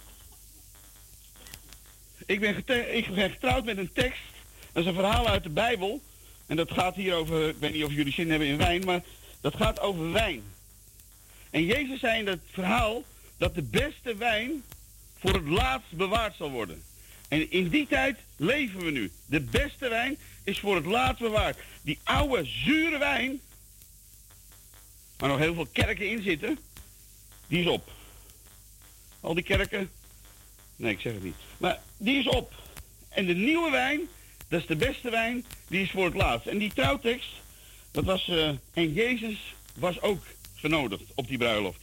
[2.26, 2.64] ik ben,
[2.96, 4.22] ik ben getrouwd met een tekst.
[4.72, 6.02] Dat is een verhaal uit de Bijbel.
[6.46, 9.02] En dat gaat hier over, ik weet niet of jullie zin hebben in wijn, maar
[9.40, 10.42] dat gaat over wijn.
[11.50, 13.04] En Jezus zei in dat verhaal
[13.36, 14.62] dat de beste wijn
[15.18, 16.82] voor het laatst bewaard zal worden.
[17.28, 19.10] En in die tijd leven we nu.
[19.26, 21.58] De beste wijn is voor het laatst bewaard.
[21.82, 23.40] Die oude, zure wijn,
[25.16, 26.58] waar nog heel veel kerken in zitten,
[27.46, 27.90] die is op.
[29.20, 29.90] Al die kerken,
[30.76, 31.36] nee, ik zeg het niet.
[31.58, 32.52] Maar die is op.
[33.08, 34.00] En de nieuwe wijn,
[34.48, 36.46] dat is de beste wijn, die is voor het laatst.
[36.46, 37.30] En die trouwtekst,
[37.90, 41.80] dat was, eh, en Jezus was ook genodigd op die bruiloft.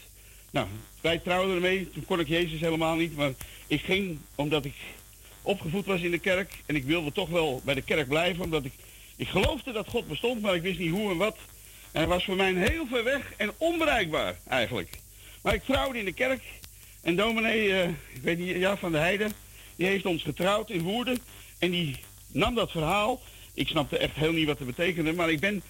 [0.52, 0.68] Nou,
[1.02, 3.32] wij trouwden ermee, toen kon ik Jezus helemaal niet, maar
[3.68, 4.76] ik ging omdat ik
[5.42, 8.66] opgevoed was in de kerk en ik wilde toch wel bij de kerk blijven, omdat
[8.66, 8.74] ik,
[9.16, 11.38] ik geloofde dat God bestond, maar ik wist niet hoe en wat.
[11.92, 15.00] En hij was voor mij heel ver weg en onbereikbaar eigenlijk.
[15.42, 16.44] Maar ik trouwde in de kerk
[17.02, 19.30] en dominee, eh, ik weet niet, ja, van de Heide,
[19.80, 21.20] die heeft ons getrouwd in Woerden
[21.58, 23.22] en die nam dat verhaal.
[23.54, 25.62] Ik snapte echt heel niet wat het betekende, maar ik ben,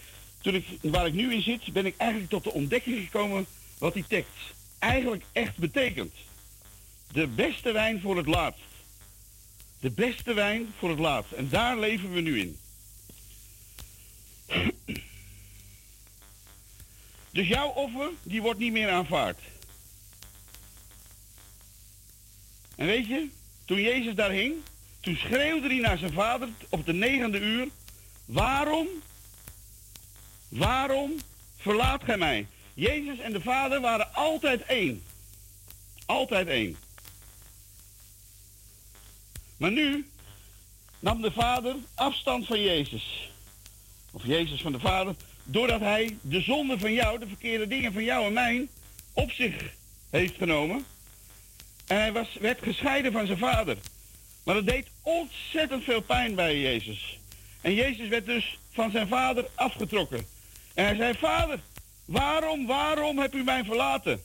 [0.42, 3.46] toen ik, waar ik nu in zit, ben ik eigenlijk tot de ontdekking gekomen
[3.78, 6.14] wat die tekst eigenlijk echt betekent.
[7.12, 8.62] De beste wijn voor het laatst.
[9.80, 11.32] De beste wijn voor het laatst.
[11.32, 12.58] En daar leven we nu in.
[17.32, 19.40] Dus jouw offer, die wordt niet meer aanvaard.
[22.76, 23.30] En weet je,
[23.70, 24.56] toen Jezus daar hing,
[25.00, 27.68] toen schreeuwde hij naar zijn vader op de negende uur,
[28.26, 28.88] waarom,
[30.48, 31.16] waarom
[31.58, 32.48] verlaat gij mij?
[32.74, 35.04] Jezus en de vader waren altijd één.
[36.06, 36.78] Altijd één.
[39.58, 40.10] Maar nu
[41.00, 43.32] nam de vader afstand van Jezus.
[44.12, 45.16] Of Jezus van de vader.
[45.44, 48.68] Doordat hij de zonde van jou, de verkeerde dingen van jou en mij,
[49.14, 49.74] op zich
[50.10, 50.86] heeft genomen.
[51.90, 53.78] En hij was, werd gescheiden van zijn vader.
[54.44, 57.20] Maar dat deed ontzettend veel pijn bij Jezus.
[57.62, 60.28] En Jezus werd dus van zijn vader afgetrokken.
[60.74, 61.60] En hij zei, vader,
[62.06, 64.22] waarom, waarom heb u mij verlaten?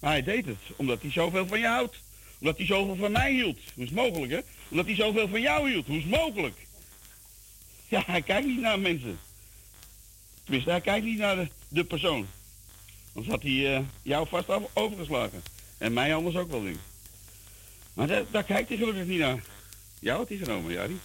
[0.00, 1.96] Maar hij deed het, omdat hij zoveel van je houdt.
[2.40, 3.58] Omdat hij zoveel van mij hield.
[3.74, 4.40] Hoe is het mogelijk, hè?
[4.68, 5.86] Omdat hij zoveel van jou hield.
[5.86, 6.56] Hoe is het mogelijk?
[7.88, 9.18] Ja, hij kijkt niet naar mensen.
[10.42, 12.26] Tenminste, hij kijkt niet naar de, persoon.
[13.14, 15.42] Anders had hij eh, jou vast overgeslagen.
[15.80, 16.76] En mij anders ook wel, ik.
[17.94, 19.42] Maar daar, daar kijkt hij gelukkig niet naar.
[19.98, 21.00] Jou had hij genomen, Jari.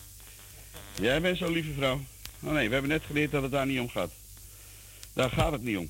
[1.02, 2.02] Jij bent zo'n lieve vrouw.
[2.42, 4.12] Oh nee, we hebben net geleerd dat het daar niet om gaat.
[5.14, 5.90] Daar gaat het niet om.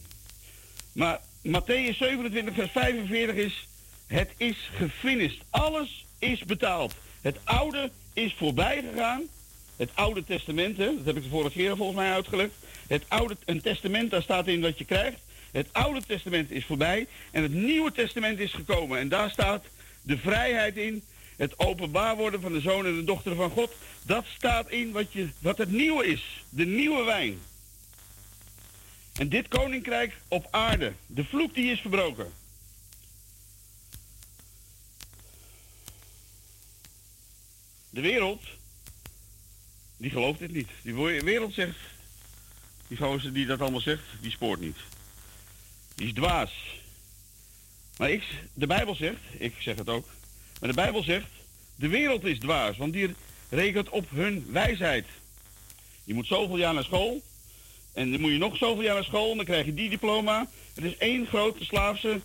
[0.92, 3.68] Maar Matthäus 27, vers 45 is...
[4.08, 5.42] Het is gefinished.
[5.50, 6.94] Alles is betaald.
[7.22, 9.24] Het oude is voorbij gegaan.
[9.76, 12.52] Het oude testament, hè, dat heb ik de vorige keer volgens mij uitgelegd.
[12.88, 15.20] Het oude een testament, daar staat in wat je krijgt.
[15.56, 19.00] Het oude testament is voorbij en het nieuwe testament is gekomen.
[19.00, 19.66] En daar staat
[20.02, 21.04] de vrijheid in,
[21.36, 23.72] het openbaar worden van de zoon en de dochter van God.
[24.02, 27.40] Dat staat in wat, je, wat het nieuwe is, de nieuwe wijn.
[29.14, 32.34] En dit koninkrijk op aarde, de vloek die is verbroken.
[37.90, 38.44] De wereld,
[39.98, 40.70] die gelooft dit niet.
[40.82, 41.78] Die wereld zegt,
[42.88, 44.78] die gozer die dat allemaal zegt, die spoort niet.
[45.96, 46.52] Die is dwaas.
[47.98, 50.08] Maar ik, de Bijbel zegt, ik zeg het ook,
[50.60, 51.28] maar de Bijbel zegt,
[51.76, 53.16] de wereld is dwaas, want die
[53.50, 55.06] rekent op hun wijsheid.
[56.04, 57.22] Je moet zoveel jaar naar school,
[57.94, 60.50] en dan moet je nog zoveel jaar naar school, en dan krijg je die diploma.
[60.74, 62.22] Het is één grote slaafse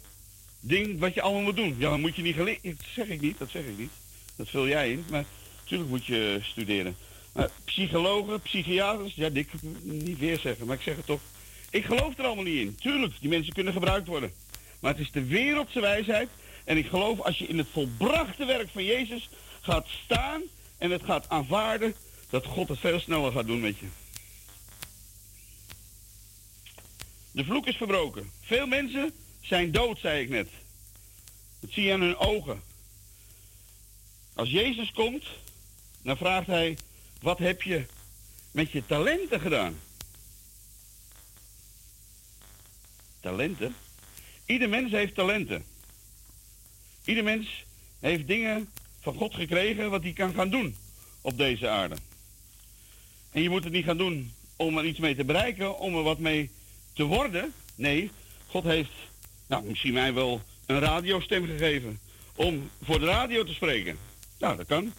[0.60, 1.76] ding wat je allemaal moet doen.
[1.78, 3.90] Ja, dan moet je niet geleerd, dat zeg ik niet, dat zeg ik niet.
[4.36, 5.24] Dat vul jij in, maar
[5.60, 6.96] natuurlijk moet je studeren.
[7.32, 11.20] Maar psychologen, psychiaters, ja, dit kan ik niet weer zeggen, maar ik zeg het toch.
[11.70, 12.74] Ik geloof er allemaal niet in.
[12.74, 14.32] Tuurlijk, die mensen kunnen gebruikt worden.
[14.80, 16.28] Maar het is de wereldse wijsheid.
[16.64, 19.28] En ik geloof als je in het volbrachte werk van Jezus
[19.60, 20.42] gaat staan
[20.78, 21.94] en het gaat aanvaarden,
[22.30, 23.86] dat God het veel sneller gaat doen met je.
[27.32, 28.30] De vloek is verbroken.
[28.40, 30.48] Veel mensen zijn dood, zei ik net.
[31.60, 32.62] Dat zie je aan hun ogen.
[34.34, 35.24] Als Jezus komt,
[36.02, 36.78] dan vraagt hij,
[37.20, 37.86] wat heb je
[38.50, 39.78] met je talenten gedaan?
[43.20, 43.74] Talenten?
[44.46, 45.64] Ieder mens heeft talenten.
[47.04, 47.64] Ieder mens
[48.00, 48.68] heeft dingen
[49.00, 50.76] van God gekregen wat hij kan gaan doen
[51.20, 51.96] op deze aarde.
[53.32, 56.02] En je moet het niet gaan doen om er iets mee te bereiken, om er
[56.02, 56.50] wat mee
[56.92, 57.52] te worden.
[57.74, 58.10] Nee,
[58.46, 58.90] God heeft,
[59.46, 62.00] nou, misschien mij wel een radiostem gegeven
[62.34, 63.98] om voor de radio te spreken.
[64.38, 64.92] Nou, dat kan.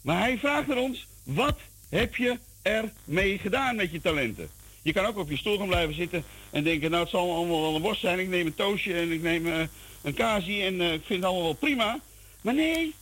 [0.00, 1.58] Maar hij vraagt aan ons, wat
[1.88, 4.50] heb je er mee gedaan met je talenten?
[4.84, 7.60] Je kan ook op je stoel gaan blijven zitten en denken, nou het zal allemaal
[7.60, 8.18] wel een worst zijn.
[8.18, 9.60] Ik neem een toastje en ik neem eh,
[10.02, 12.00] een kaasie en eh, ik vind het allemaal wel prima.
[12.40, 12.94] Maar nee,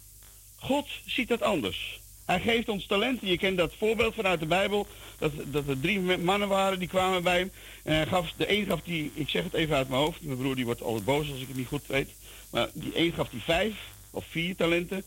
[0.59, 2.01] God ziet dat anders.
[2.25, 3.29] Hij geeft ons talenten.
[3.29, 4.87] Je kent dat voorbeeld vanuit de Bijbel.
[5.19, 7.51] Dat, dat er drie mannen waren die kwamen bij hem.
[7.83, 10.23] En hij gaf, de een gaf die, ik zeg het even uit mijn hoofd.
[10.23, 12.11] Mijn broer die wordt altijd boos als ik het niet goed weet.
[12.51, 13.75] Maar die een gaf die vijf
[14.11, 15.05] of vier talenten.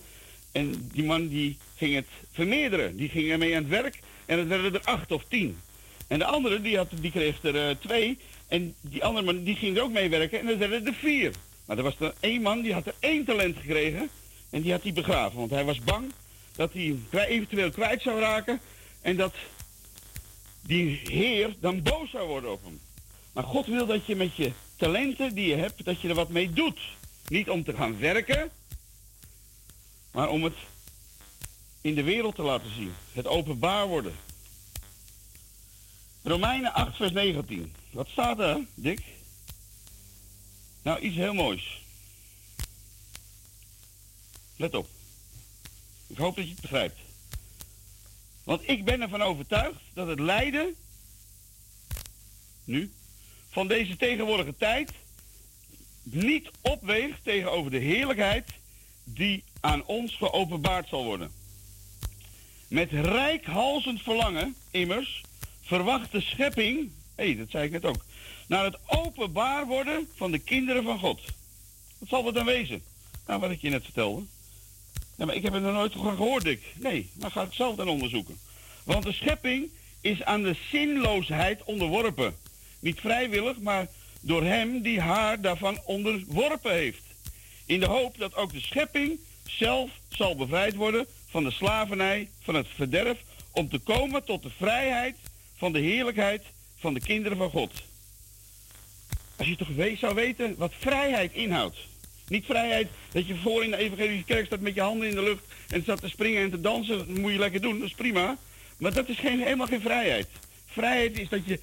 [0.51, 2.95] En die man die ging het vermeerderen.
[2.95, 3.99] Die ging ermee aan het werk.
[4.26, 5.57] En het werden er acht of tien.
[6.08, 8.18] En de andere die, had, die kreeg er eh, twee.
[8.47, 10.39] En die andere man die ging er ook mee werken.
[10.39, 11.32] En dat werden er vier.
[11.66, 14.10] Maar er was er één man die had er één talent gekregen.
[14.49, 15.38] En die had hij begraven.
[15.39, 16.12] Want hij was bang
[16.56, 18.60] dat hij eventueel kwijt zou raken.
[19.01, 19.34] En dat
[20.62, 22.80] die heer dan boos zou worden op hem.
[23.34, 26.30] Maar God wil dat je met je talenten die je hebt, dat je er wat
[26.30, 26.80] mee doet.
[27.28, 28.51] Niet om te gaan werken,
[30.12, 30.53] maar om het
[31.82, 32.93] in de wereld te laten zien.
[33.14, 34.14] Het openbaar worden.
[36.26, 37.73] Romeinen 8, vers 19.
[37.91, 39.01] Wat staat er, Dick?
[40.82, 41.82] Nou, iets heel moois.
[44.55, 44.88] Let op.
[46.07, 46.99] Ik hoop dat je het begrijpt.
[48.43, 50.76] Want ik ben ervan overtuigd dat het lijden,
[52.63, 52.91] nu,
[53.49, 54.91] van deze tegenwoordige tijd,
[56.03, 58.49] niet opweegt tegenover de heerlijkheid
[59.03, 61.32] die aan ons geopenbaard zal worden.
[62.67, 65.23] Met rijkhalsend verlangen, immers,
[65.66, 68.05] verwacht de schepping, hé, dat zei ik net ook,
[68.47, 71.22] naar het openbaar worden van de kinderen van God.
[71.97, 72.84] Wat zal dat dan wezen?
[73.28, 74.24] Nou, wat ik je net vertelde.
[75.18, 76.74] Ja, maar ik heb het nog nooit gehoord, Dick.
[76.76, 78.38] Nee, maar ga ik zelf dan onderzoeken.
[78.84, 79.70] Want de schepping
[80.01, 82.36] is aan de zinloosheid onderworpen.
[82.80, 83.88] Niet vrijwillig, maar
[84.22, 87.03] door hem die haar daarvan onderworpen heeft.
[87.66, 92.55] In de hoop dat ook de schepping zelf zal bevrijd worden van de slavernij, van
[92.55, 93.18] het verderf,
[93.51, 95.16] om te komen tot de vrijheid
[95.66, 96.43] van de heerlijkheid
[96.78, 97.72] van de kinderen van God.
[99.36, 101.78] Als je toch we- zou weten wat vrijheid inhoudt.
[102.28, 105.22] Niet vrijheid dat je voor in de evangelische kerk staat met je handen in de
[105.24, 106.97] lucht en staat te springen en te dansen.
[106.97, 108.38] Dat moet je lekker doen, dat is prima.
[108.78, 110.28] Maar dat is geen, helemaal geen vrijheid.
[110.66, 111.59] Vrijheid is dat je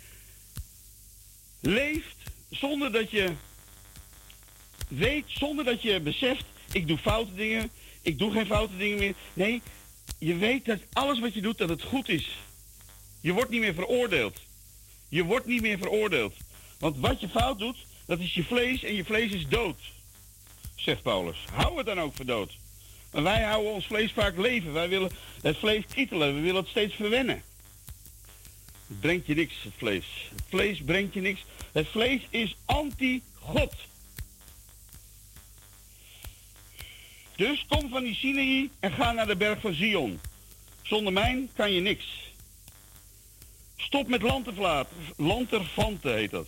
[1.60, 2.16] leeft
[2.50, 3.32] zonder dat je
[4.88, 7.70] weet, zonder dat je beseft, ik doe foute dingen,
[8.02, 9.14] ik doe geen foute dingen meer.
[9.32, 9.62] Nee,
[10.18, 12.28] je weet dat alles wat je doet, dat het goed is.
[13.22, 14.40] Je wordt niet meer veroordeeld.
[15.08, 16.34] Je wordt niet meer veroordeeld.
[16.78, 19.78] Want wat je fout doet, dat is je vlees en je vlees is dood.
[20.74, 21.38] Zegt Paulus.
[21.52, 22.56] Hou het dan ook voor dood.
[23.12, 24.72] Maar wij houden ons vlees vaak leven.
[24.72, 25.10] Wij willen
[25.42, 26.34] het vlees kietelen.
[26.34, 27.42] We willen het steeds verwennen.
[28.86, 30.06] Het brengt je niks, het vlees.
[30.34, 31.44] Het vlees brengt je niks.
[31.72, 33.74] Het vlees is anti-God.
[37.36, 40.20] Dus kom van die Sinaï en ga naar de berg van Zion.
[40.82, 42.31] Zonder mij kan je niks.
[43.82, 44.88] Stop met lantervlaat.
[45.16, 46.46] Lanterfanten heet dat.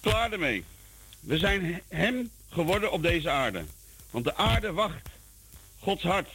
[0.00, 0.64] Klaar ermee.
[1.20, 3.64] We zijn hem geworden op deze aarde.
[4.10, 5.08] Want de aarde wacht
[5.78, 6.28] Gods hart.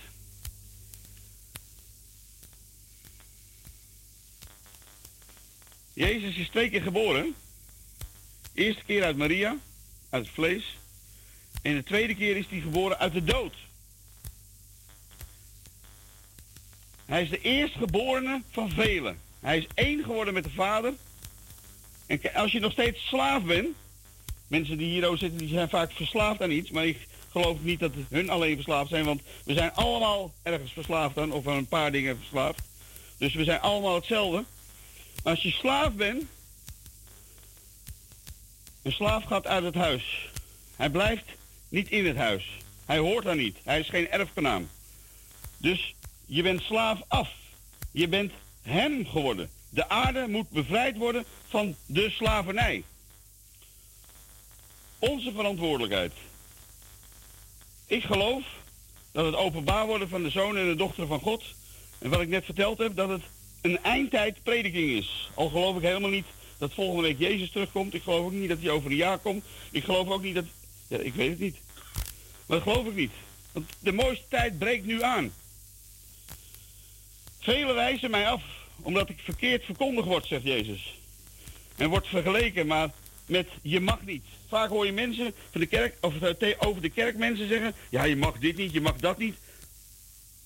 [5.94, 7.36] Jezus is twee keer geboren.
[8.54, 9.58] Eerste keer uit Maria,
[10.10, 10.78] uit het vlees.
[11.62, 13.56] En de tweede keer is hij geboren uit de dood.
[17.06, 19.29] Hij is de eerstgeborene van velen.
[19.40, 20.94] Hij is één geworden met de Vader.
[22.06, 23.68] En als je nog steeds slaaf bent,
[24.48, 27.92] mensen die hier zitten, die zijn vaak verslaafd aan iets, maar ik geloof niet dat
[28.10, 31.92] hun alleen verslaafd zijn, want we zijn allemaal ergens verslaafd aan, of aan een paar
[31.92, 32.62] dingen verslaafd.
[33.18, 34.44] Dus we zijn allemaal hetzelfde.
[35.24, 36.24] Als je slaaf bent,
[38.82, 40.30] een slaaf gaat uit het huis.
[40.76, 41.26] Hij blijft
[41.70, 42.50] niet in het huis.
[42.86, 43.58] Hij hoort daar niet.
[43.64, 44.70] Hij is geen erfgenaam.
[45.58, 47.30] Dus je bent slaaf af.
[47.92, 48.32] Je bent
[48.70, 49.50] hem geworden.
[49.70, 52.84] De aarde moet bevrijd worden van de slavernij.
[55.00, 56.14] Onze verantwoordelijkheid.
[57.86, 58.44] Ik geloof
[59.12, 61.44] dat het openbaar worden van de zoon en de dochter van God,
[62.00, 63.24] en wat ik net verteld heb, dat het
[63.62, 65.30] een eindtijd prediking is.
[65.34, 67.94] Al geloof ik helemaal niet dat volgende week Jezus terugkomt.
[67.94, 69.46] Ik geloof ook niet dat hij over een jaar komt.
[69.72, 70.46] Ik geloof ook niet dat...
[70.88, 71.58] Ja, ik weet het niet.
[72.46, 73.12] Maar dat geloof ik niet.
[73.52, 75.34] Want de mooiste tijd breekt nu aan.
[77.40, 78.42] Velen wijzen mij af,
[78.82, 80.98] omdat ik verkeerd verkondigd word, zegt Jezus.
[81.76, 82.90] En wordt vergeleken, maar
[83.26, 84.24] met je mag niet.
[84.48, 88.04] Vaak hoor je mensen van de kerk, of eh, over de kerk mensen zeggen, ja
[88.04, 89.36] je mag dit niet, je mag dat niet.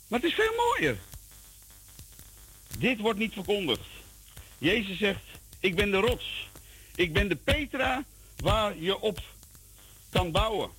[0.07, 0.97] Maar het is veel mooier.
[2.77, 3.85] Dit wordt niet verkondigd.
[4.57, 5.23] Jezus zegt,
[5.59, 6.49] ik ben de rots.
[6.95, 8.03] Ik ben de Petra
[8.37, 9.19] waar je op
[10.09, 10.69] kan bouwen.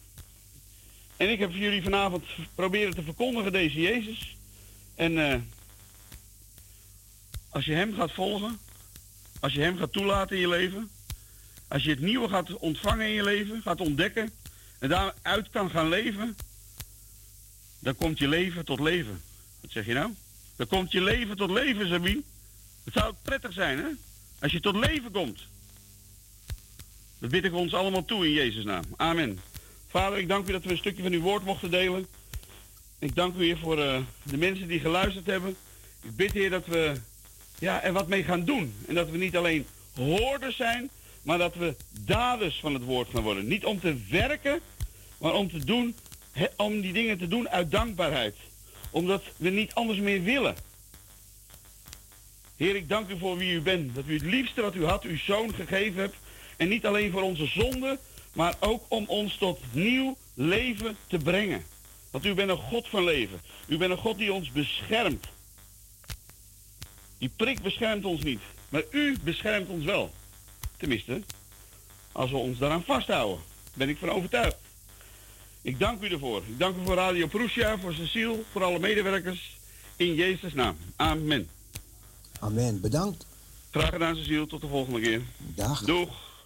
[1.17, 2.25] En ik heb jullie vanavond
[2.55, 4.37] proberen te verkondigen deze Jezus.
[4.95, 5.41] En eh,
[7.55, 8.59] als je hem gaat volgen,
[9.41, 10.91] als je hem gaat toelaten in je leven,
[11.69, 14.31] als je het nieuwe gaat ontvangen in je leven, gaat ontdekken
[14.79, 16.37] en daaruit kan gaan leven,
[17.79, 19.23] dan komt je leven tot leven.
[19.61, 20.13] Wat zeg je nou?
[20.57, 22.23] Dan komt je leven tot leven, Sabine.
[22.85, 23.89] Het zou prettig zijn, hè?
[24.39, 25.41] Als je tot leven komt.
[27.19, 28.85] Dat bid ik ons allemaal toe in Jezus' naam.
[28.97, 29.41] Amen.
[29.89, 32.07] Vader, ik dank u dat we een stukje van uw woord mochten delen.
[32.99, 35.57] Ik dank u weer voor eh, de mensen die geluisterd hebben.
[36.03, 36.95] Ik bid, Heer, dat we
[37.59, 38.75] ja, er wat mee gaan doen.
[38.87, 40.91] En dat we niet alleen hoorders zijn,
[41.23, 43.47] maar dat we daders van het woord gaan worden.
[43.47, 44.61] Niet om te werken,
[45.19, 45.97] maar om te doen,
[46.57, 48.37] om die dingen te doen uit dankbaarheid.
[48.91, 50.55] Omdat we niet anders meer willen.
[52.57, 53.95] Heer, ik dank u voor wie u bent.
[53.95, 56.17] Dat u het liefste wat u had, uw zoon gegeven hebt.
[56.57, 57.99] En niet alleen voor onze zonden,
[58.33, 61.65] maar ook om ons tot nieuw leven te brengen.
[62.11, 63.41] Want u bent een God van leven.
[63.67, 65.27] U bent een God die ons beschermt.
[67.25, 68.41] Die prik beschermt ons niet.
[68.69, 70.13] Maar u beschermt ons wel.
[70.77, 71.23] Tenminste,
[72.13, 73.39] als we ons daaraan vasthouden.
[73.75, 74.57] Ben ik van overtuigd.
[75.63, 76.43] Ik dank u ervoor.
[76.47, 79.59] Ik dank u voor Radio Prussia, voor Cecile, voor alle medewerkers.
[79.97, 80.77] In Jezus' naam.
[80.97, 81.49] Amen.
[82.41, 82.81] Amen.
[82.81, 83.27] Bedankt.
[83.71, 84.47] Graag gedaan, Cecile.
[84.47, 85.23] Tot de volgende keer.
[85.39, 85.85] Dag.
[85.85, 86.43] Doeg.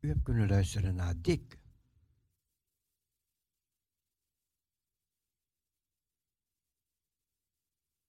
[0.00, 1.55] U hebt kunnen luisteren naar Dick.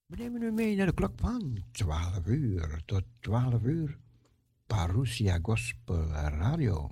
[0.08, 3.98] We nemen u mee naar de klok van 12 uur tot 12 uur.
[4.68, 6.92] Parousia Gospel Radio.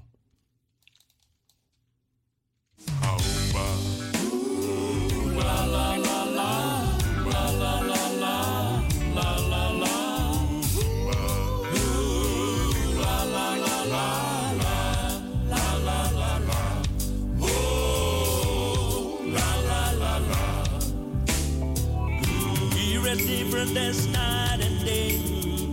[23.56, 25.12] Different as night and day,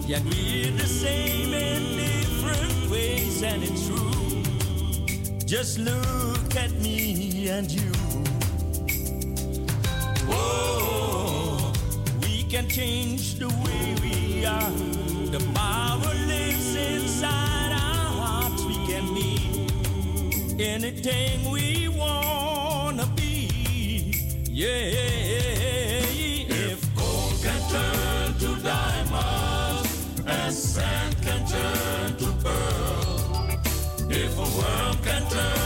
[0.07, 4.43] yet we're the same in different ways, and it's true.
[5.45, 7.91] Just look at me and you.
[10.29, 11.73] Oh,
[12.23, 14.71] we can change the way we are.
[15.33, 18.65] The power lives inside our hearts.
[18.65, 24.15] We can be anything we wanna be.
[24.49, 25.82] Yeah.
[34.57, 35.62] world control.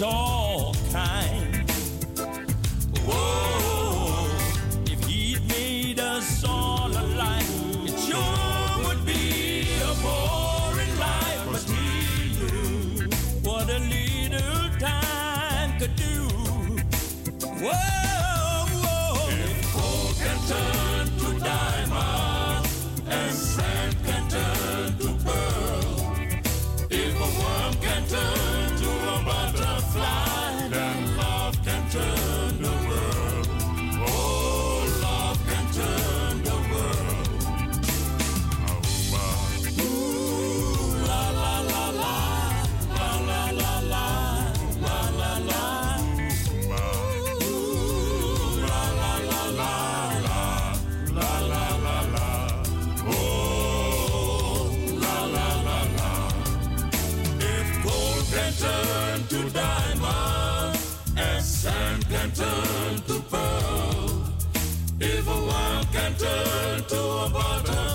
[0.00, 0.23] It
[62.08, 64.24] can turn to pearl,
[65.00, 67.93] if a worm can turn to a butterfly,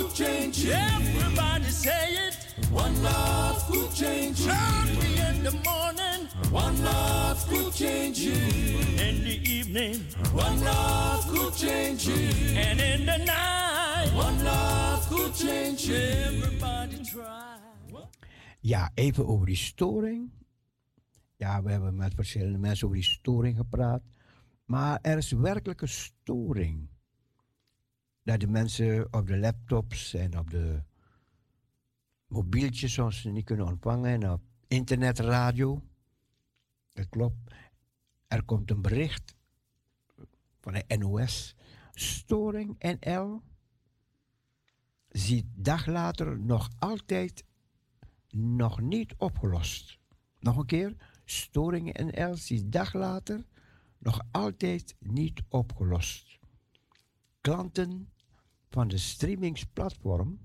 [0.00, 2.34] Everybody say it.
[2.70, 4.52] One love could change you.
[4.52, 6.28] Early in the morning.
[6.50, 8.32] One love could change you.
[9.06, 10.00] In the evening.
[10.32, 12.28] One love could change you.
[12.56, 14.10] And in the night.
[14.14, 15.96] One love could change you.
[15.96, 17.56] Everybody try.
[18.60, 20.30] Ja, even over die storing.
[21.36, 24.02] Ja, we hebben met verschillende mensen over die storing gepraat.
[24.64, 26.88] Maar er is werkelijk een storing.
[28.28, 30.82] Dat de mensen op de laptops en op de
[32.26, 34.10] mobieltjes ons niet kunnen ontvangen.
[34.10, 35.82] En op internetradio.
[36.92, 37.54] Dat klopt.
[38.26, 39.34] Er komt een bericht
[40.60, 41.56] van de NOS.
[41.92, 43.42] Storing NL
[45.08, 47.44] ziet dag later nog altijd
[48.30, 49.98] nog niet opgelost.
[50.38, 53.46] Nog een keer, storingen NL ziet dag later
[53.98, 56.38] nog altijd niet opgelost.
[57.40, 58.12] Klanten
[58.68, 60.38] van de streamingsplatform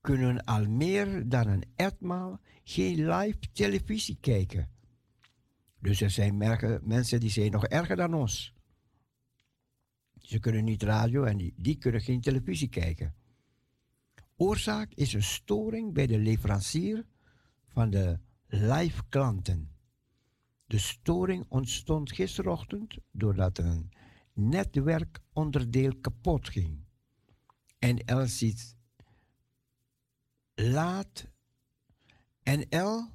[0.00, 4.70] kunnen al meer dan een etmaal geen live televisie kijken.
[5.78, 8.54] Dus er zijn merken- mensen die zijn nog erger dan ons.
[10.18, 13.14] Ze kunnen niet radio en die, die kunnen geen televisie kijken.
[14.36, 17.06] Oorzaak is een storing bij de leverancier
[17.68, 19.70] van de live klanten.
[20.66, 23.90] De storing ontstond gisterochtend doordat een
[24.40, 26.84] netwerkonderdeel kapot ging.
[27.78, 28.76] NL ziet
[30.54, 31.28] laat
[32.42, 33.08] NL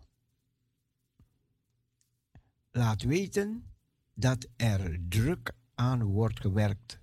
[2.71, 3.73] laat weten
[4.13, 6.99] dat er druk aan wordt gewerkt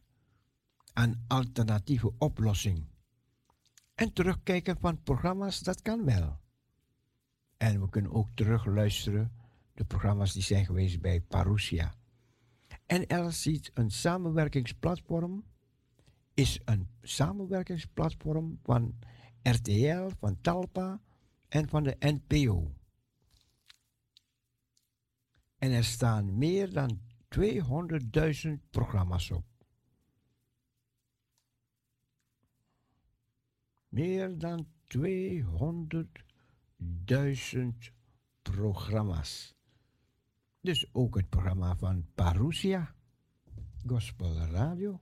[0.92, 2.84] aan alternatieve oplossing.
[3.94, 6.40] En terugkijken van programma's, dat kan wel.
[7.56, 9.32] En we kunnen ook terugluisteren
[9.74, 11.94] de programma's die zijn geweest bij Parousia.
[12.92, 15.44] NL ziet een samenwerkingsplatform,
[16.34, 18.98] is een samenwerkingsplatform van
[19.42, 21.00] RTL, van Talpa
[21.48, 22.74] en van de NPO.
[25.58, 27.00] En er staan meer dan
[27.38, 29.44] 200.000 programma's op.
[33.88, 35.02] Meer dan 200.000
[38.42, 39.54] programma's.
[40.62, 42.94] Dus ook het programma van Parousia,
[43.86, 45.00] Gospel Radio.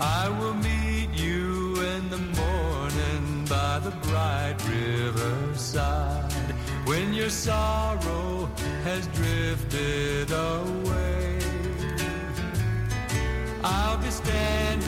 [0.00, 6.32] I will meet you in the morning by the bright riverside
[6.84, 8.48] when your sorrow
[8.82, 10.25] has drifted
[13.68, 14.85] I'll be standing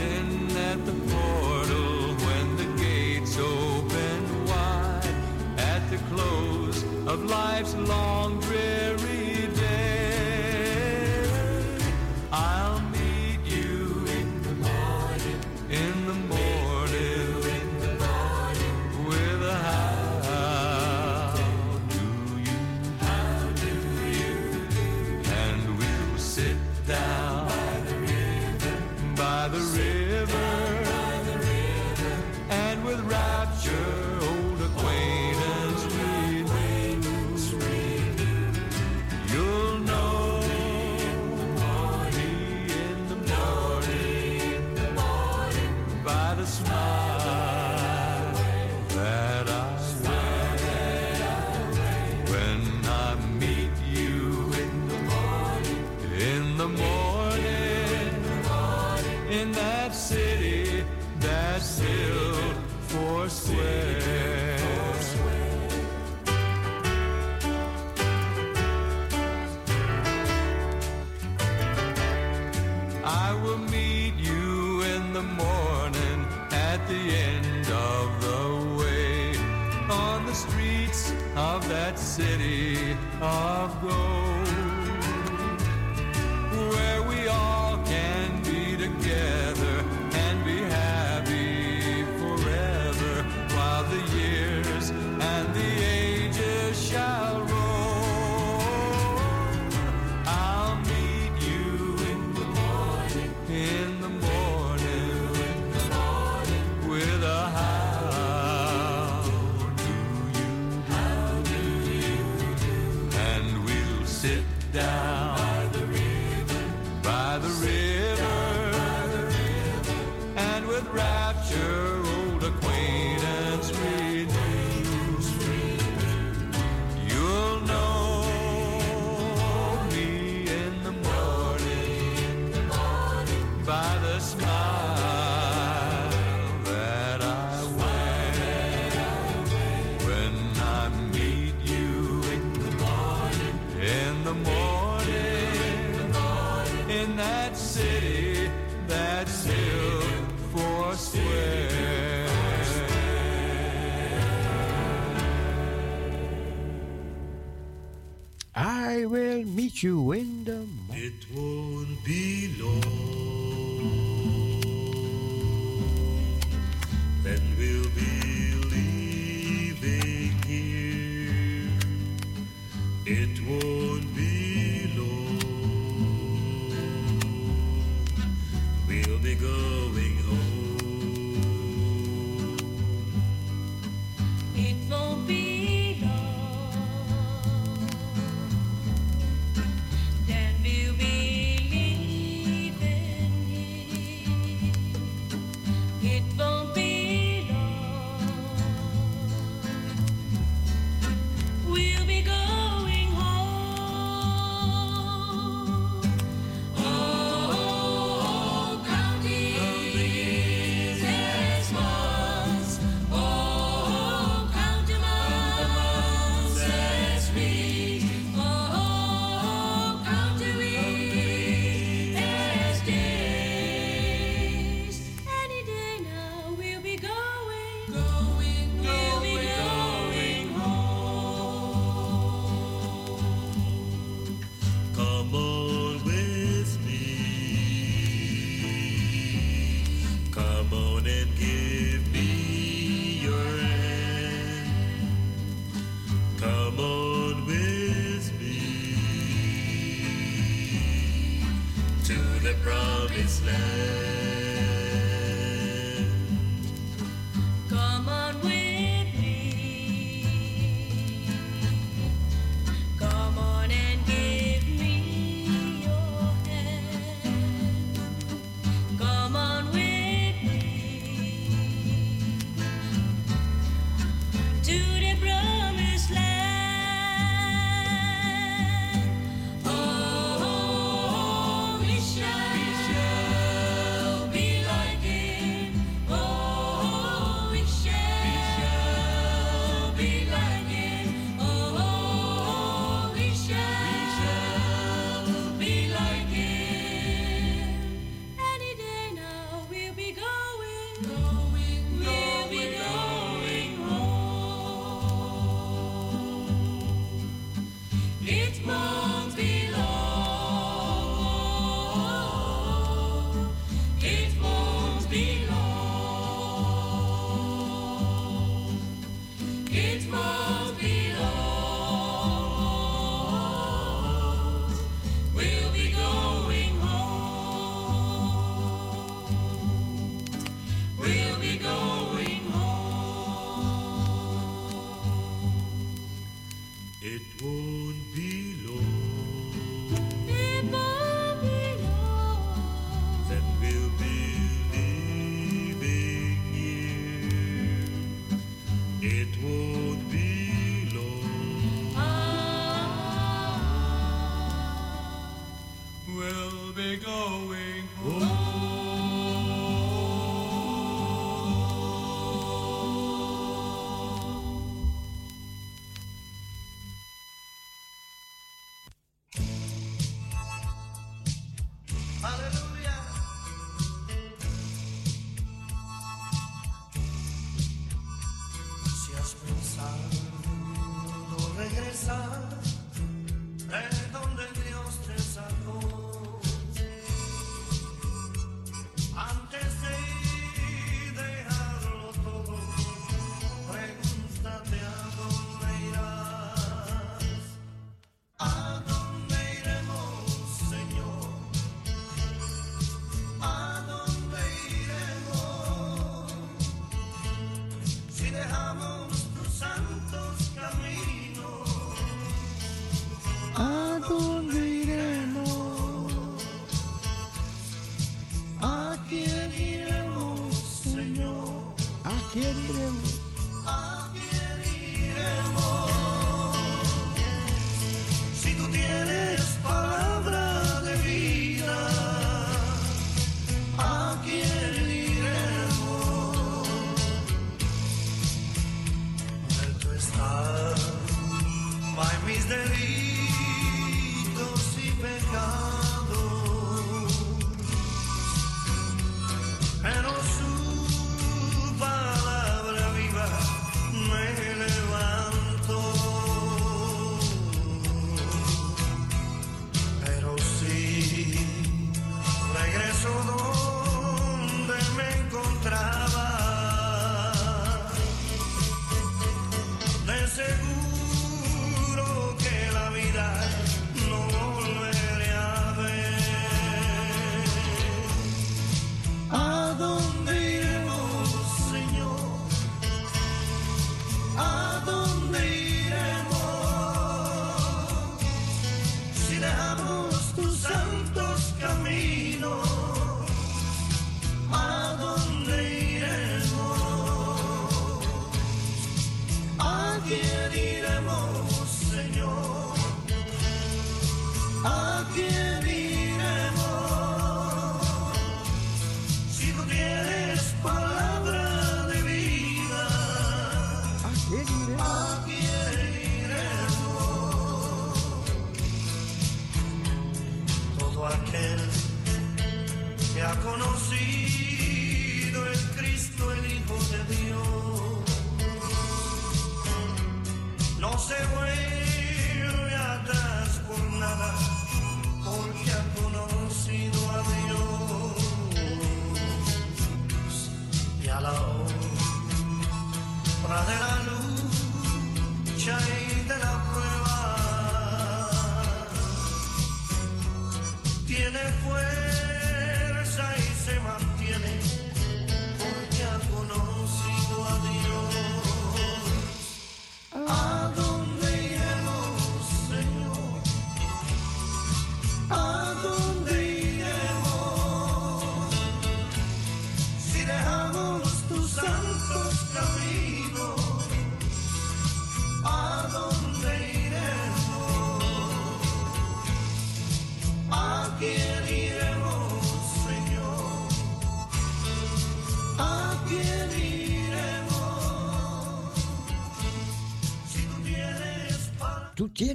[422.38, 423.27] querido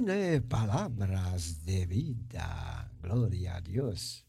[0.04, 2.90] tienes palabras de vida.
[3.02, 4.26] Gloria a Dios.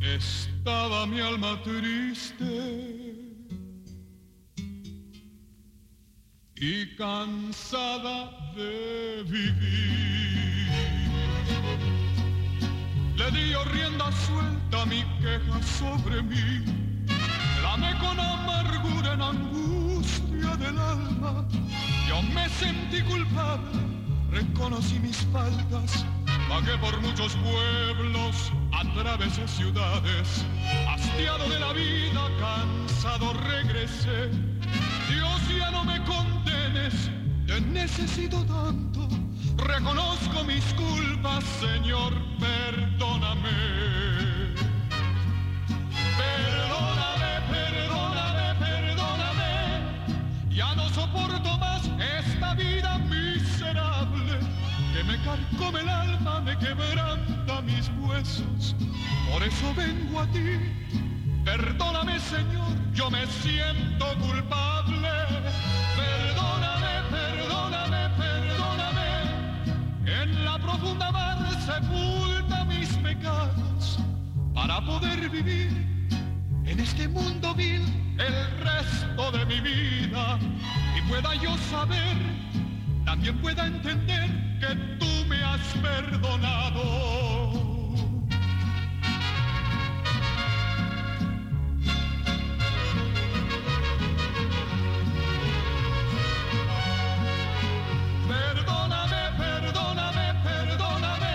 [0.00, 2.44] Estaba mi alma triste
[6.56, 10.05] y cansada de vivir.
[13.36, 16.64] Le di rienda suelta mi queja sobre mí.
[17.58, 21.46] Clamé con amargura en angustia del alma.
[22.08, 23.80] Yo me sentí culpable,
[24.30, 26.06] reconocí mis faltas.
[26.48, 30.46] Vagué por muchos pueblos, atravesé ciudades.
[30.88, 34.30] Hastiado de la vida, cansado regresé.
[35.10, 37.10] Dios ya no me condenes,
[37.46, 39.08] te necesito tanto.
[39.58, 43.15] Reconozco mis culpas, Señor, perdóname.
[55.72, 58.74] Me carcome el alma, me quebranta mis huesos.
[59.30, 60.58] Por eso vengo a ti.
[61.44, 65.08] Perdóname, Señor, yo me siento culpable.
[65.96, 69.08] Perdóname, perdóname, perdóname.
[70.06, 73.98] En la profunda mar sepulta mis pecados
[74.54, 75.86] para poder vivir
[76.64, 77.82] en este mundo vil
[78.18, 80.38] el resto de mi vida
[80.96, 82.16] y pueda yo saber,
[83.04, 85.35] también pueda entender que tú me
[85.82, 86.82] perdonado.
[98.28, 101.34] Perdóname, perdóname, perdóname.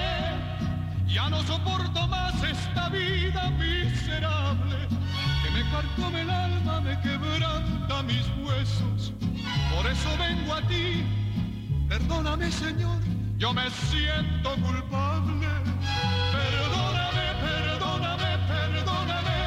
[1.07, 4.77] Ya no soporto más esta vida miserable
[5.43, 9.13] que me carcome el alma, me quebranta mis huesos.
[9.75, 11.03] Por eso vengo a ti.
[11.89, 13.01] Perdóname, Señor,
[13.41, 15.47] yo me siento culpable.
[16.31, 19.39] Perdóname, perdóname, perdóname.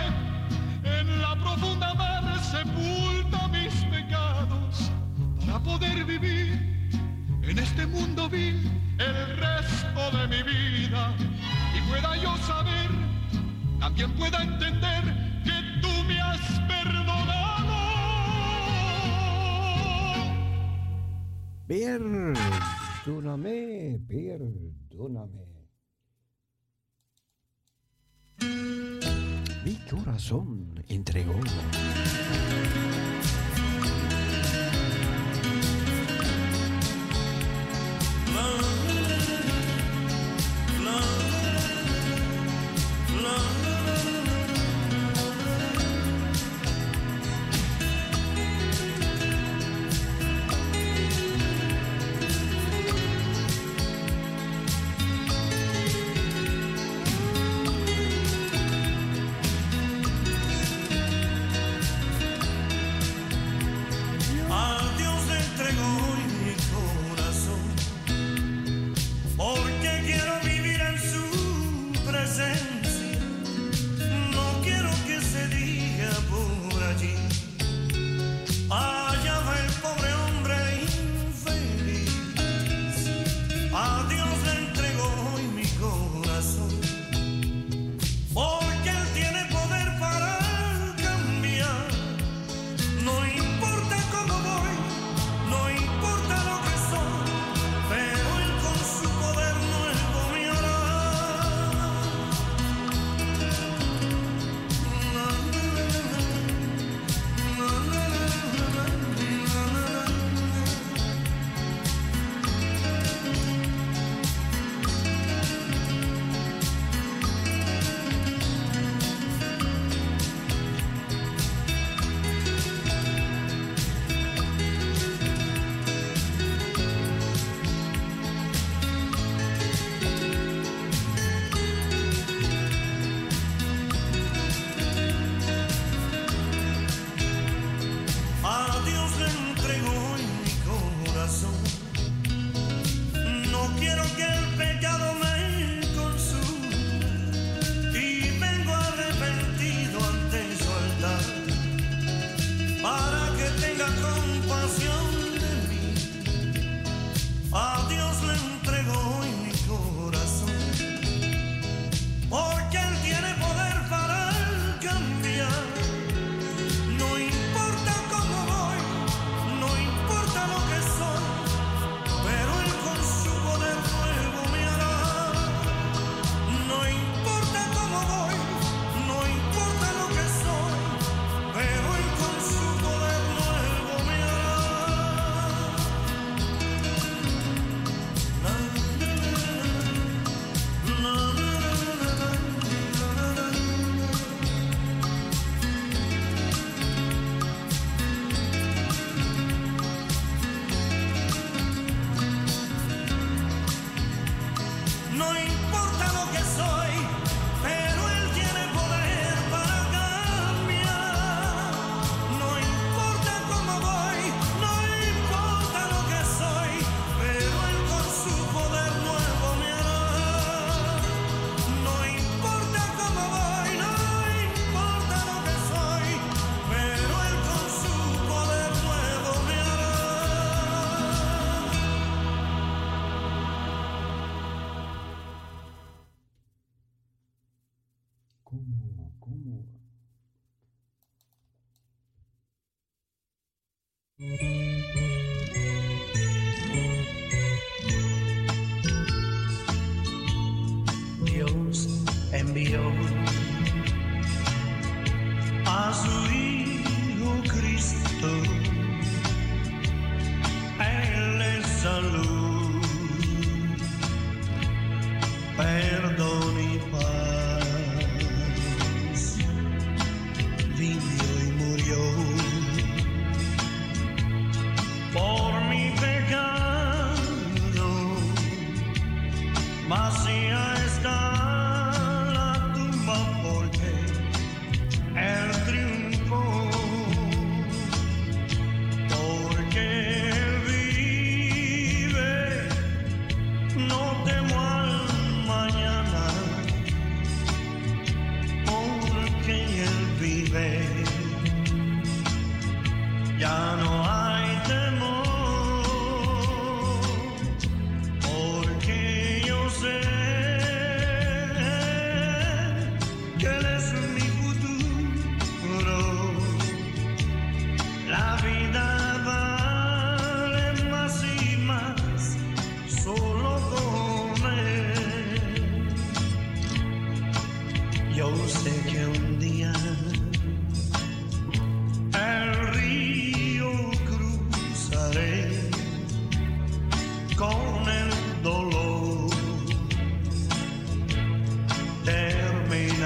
[0.82, 4.90] En la profunda mar sepulta mis pecados
[5.38, 6.58] para poder vivir
[7.42, 8.68] en este mundo vil
[8.98, 11.14] el resto de mi vida
[11.76, 12.90] y pueda yo saber,
[13.78, 15.04] también pueda entender
[15.44, 17.74] que tú me has perdonado.
[23.04, 25.44] Perdóname, perdóname.
[29.62, 31.38] Mi corazón entregó.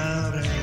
[0.09, 0.58] out.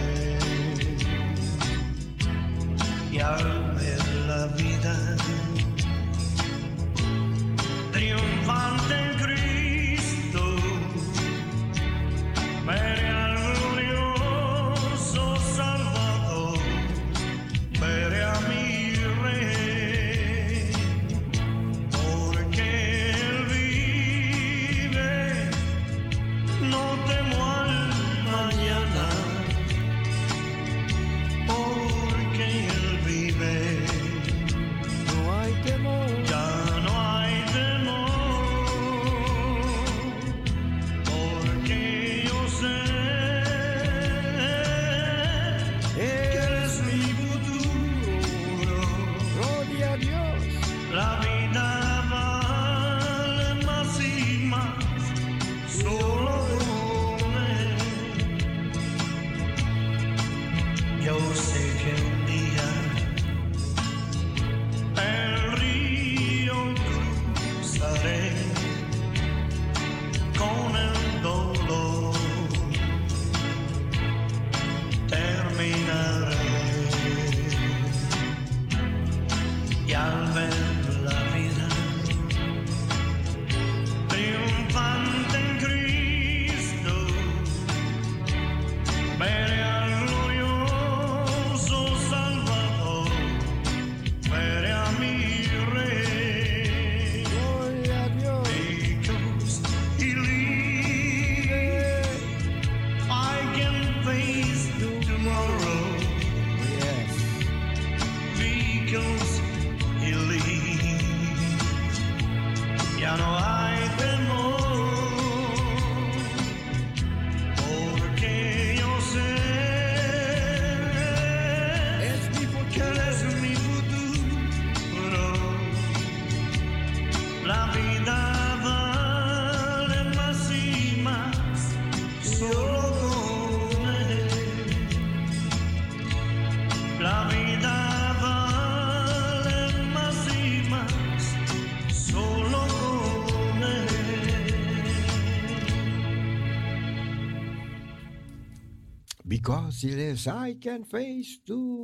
[149.76, 149.92] She
[150.26, 151.76] I can face tomorrow.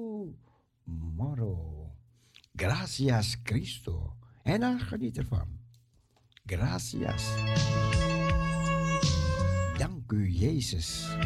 [2.56, 4.16] Gracias, Cristo.
[4.42, 5.58] En dan geniet ervan.
[6.46, 7.34] Gracias.
[9.76, 11.16] Dank u, Jezus.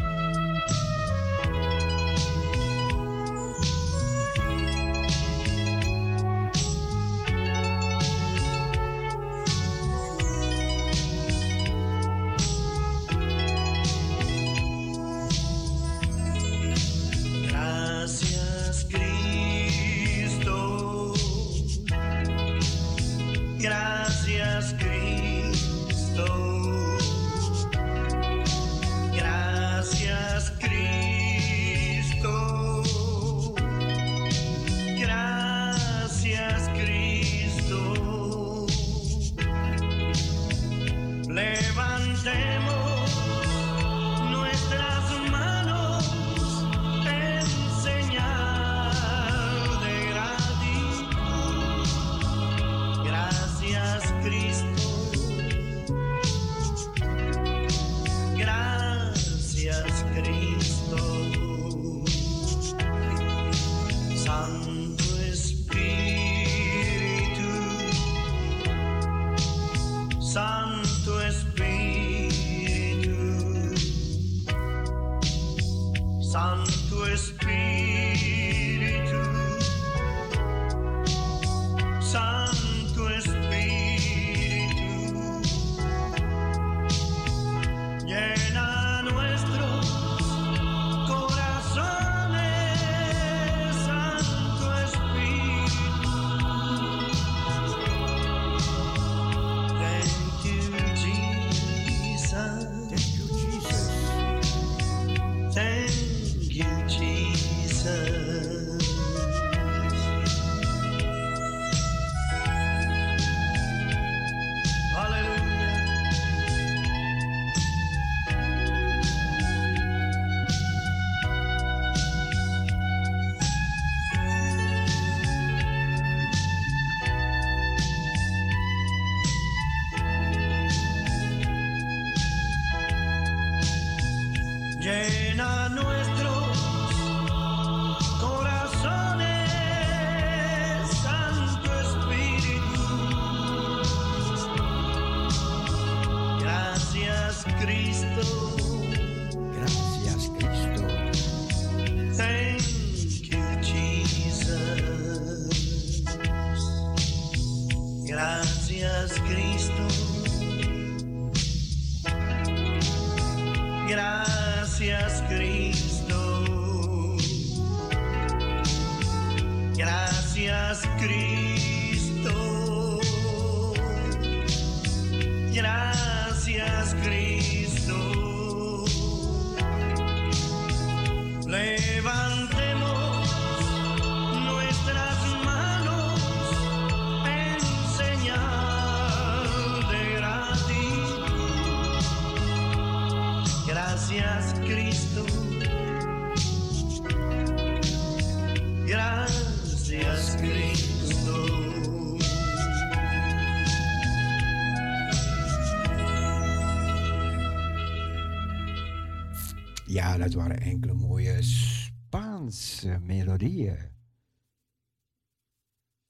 [213.37, 213.91] Graas,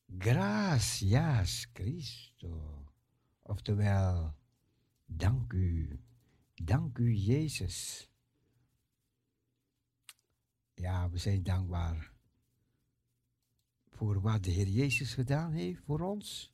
[0.07, 2.85] Gracias Christo.
[3.41, 4.33] Oftewel,
[5.05, 5.99] dank u.
[6.53, 8.09] Dank u, Jezus.
[10.73, 12.13] Ja, we zijn dankbaar
[13.91, 16.53] voor wat de Heer Jezus gedaan heeft voor ons.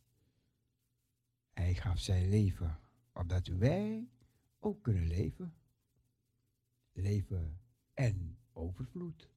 [1.54, 2.80] Hij gaf zijn leven,
[3.12, 4.08] opdat wij
[4.60, 5.54] ook kunnen leven.
[6.91, 7.60] Leven
[7.94, 9.32] en overvloed.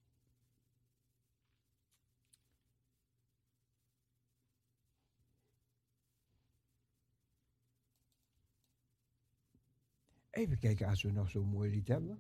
[10.37, 12.19] Even kijken als we nog zo'n mooi lied hebben.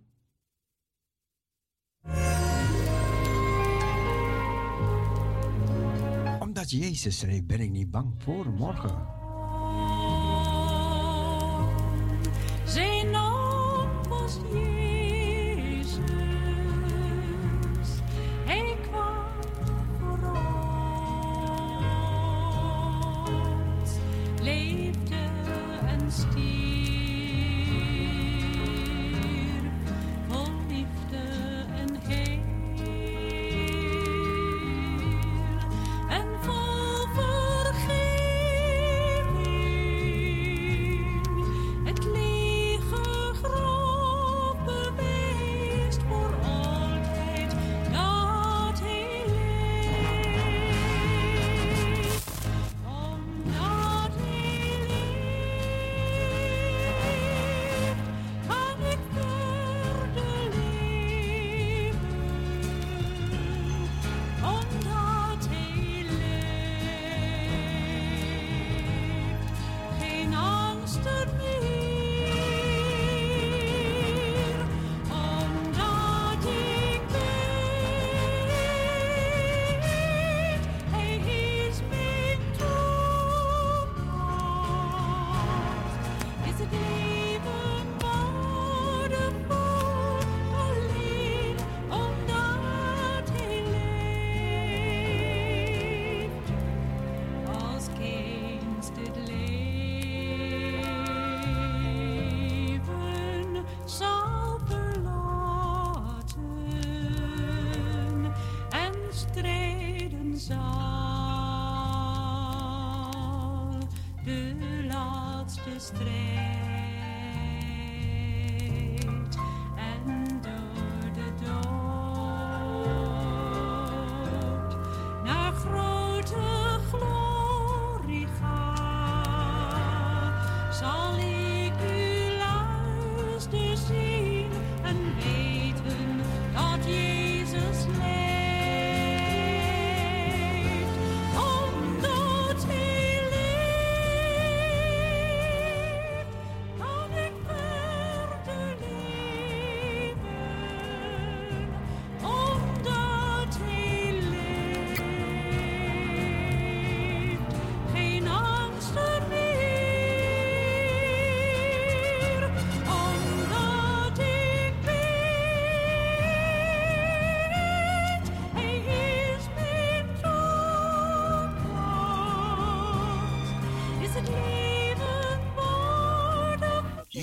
[6.40, 9.15] Omdat Jezus schreef, ben ik niet bang voor morgen.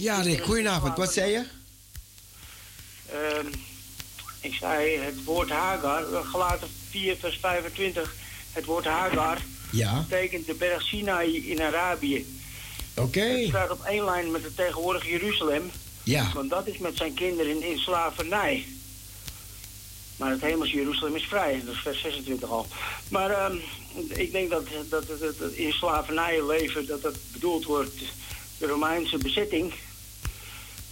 [0.03, 0.97] Ja, Rick, goedenavond.
[0.97, 1.43] Wat zei je?
[3.11, 3.47] Ehm,
[4.41, 8.15] ik zei het woord Hagar, gelaten 4 vers 25.
[8.51, 9.37] Het woord Hagar
[9.71, 12.39] Ja, betekent de berg Sinai in Arabië.
[12.95, 13.19] oké.
[13.21, 15.71] Het staat op één lijn met het tegenwoordige Jeruzalem.
[16.03, 18.65] Ja, Want dat is met zijn kinderen in slavernij.
[20.15, 22.67] Maar het hemelse Jeruzalem is vrij, dat is vers 26 al.
[23.09, 23.55] Maar ehm,
[24.07, 28.01] ik denk dat, dat, dat, dat in slavernij leven, dat dat bedoeld wordt
[28.57, 29.73] de Romeinse bezetting.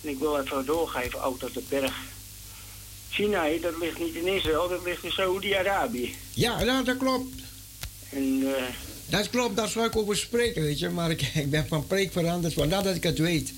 [0.03, 1.93] En ik wil even doorgeven ook dat de berg
[3.09, 6.15] Sinai, dat ligt niet in Israël, dat ligt in Saoedi-Arabië.
[6.33, 7.35] ja nou, dat klopt.
[8.09, 8.63] En eh,
[9.05, 10.89] Dat klopt, daar zou ik over spreken, weet je.
[10.89, 13.53] Maar ik, ik ben van preek veranderd, vandaar dat ik het weet.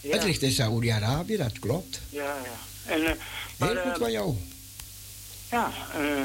[0.00, 2.00] ja, Het ligt in Saoedi-Arabië, dat klopt.
[2.10, 2.92] ja, ja.
[2.92, 3.12] En, eh,
[3.56, 4.34] maar, Heel goed eh, van jou.
[5.50, 6.18] ja, eh,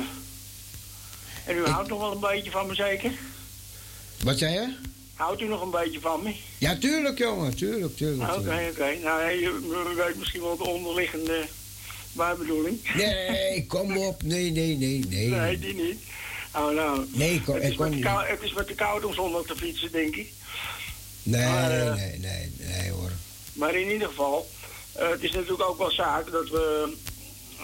[1.46, 3.12] en u houdt nog wel een beetje van me zeker?
[4.24, 4.76] Wat zei je?
[5.20, 6.36] Houdt u nog een beetje van me?
[6.58, 7.56] Ja, tuurlijk, jongen.
[7.56, 8.32] Tuurlijk, tuurlijk.
[8.36, 8.98] Oké, oké.
[9.04, 11.46] Nou, je weet misschien wel de onderliggende
[12.14, 12.94] waarbedoeling.
[12.96, 14.24] Nee, kom op.
[14.24, 15.28] Nee, nee, nee, nee.
[15.28, 16.00] Nee, die niet.
[16.56, 17.06] Oh, nou.
[17.14, 18.04] Nee, ik het, ik is niet.
[18.04, 20.32] kou, het is met de koud om zondag te fietsen, denk ik.
[21.24, 23.12] Nee, maar, eh, nee, nee, nee, hoor.
[23.54, 24.50] Maar in ieder geval,
[24.92, 26.94] eh, het is natuurlijk ook wel zaak dat we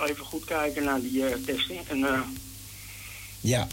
[0.08, 1.78] even goed kijken naar die eh, teksten.
[1.88, 2.20] En, eh,
[3.40, 3.68] Ja.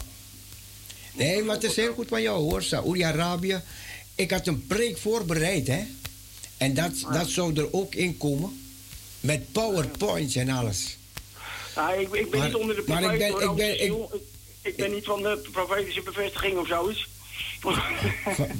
[1.13, 2.63] Nee, maar het is heel goed van jou, hoor.
[2.63, 3.61] Saoedi-Arabië.
[4.15, 5.81] Ik had een preek voorbereid, hè.
[6.57, 8.61] En dat, dat zou er ook in komen.
[9.19, 10.97] Met powerpoints en alles.
[11.75, 13.83] nou, ik, ik ben Maar- niet onder de maar ik profeet, ben- hoor, ik ben-
[13.85, 14.21] ik,
[14.61, 17.07] ik ben niet van de profetische bevestiging of zoiets.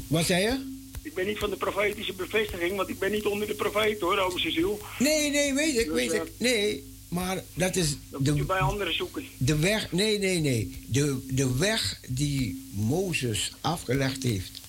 [0.07, 0.71] Wat zei je?
[1.01, 4.17] ik ben niet van de profetische bevestiging, want ik ben niet onder de profeet hoor,
[4.17, 4.77] over Cecile.
[4.99, 6.31] Nee, nee, weet ik, Dus, weet eh, ik.
[6.37, 9.23] Nee, maar dat is Dat moet je de, bij anderen zoeken.
[9.37, 9.91] de weg.
[9.91, 10.79] Nee, nee, nee.
[10.87, 14.61] De, de weg die Mozes afgelegd heeft.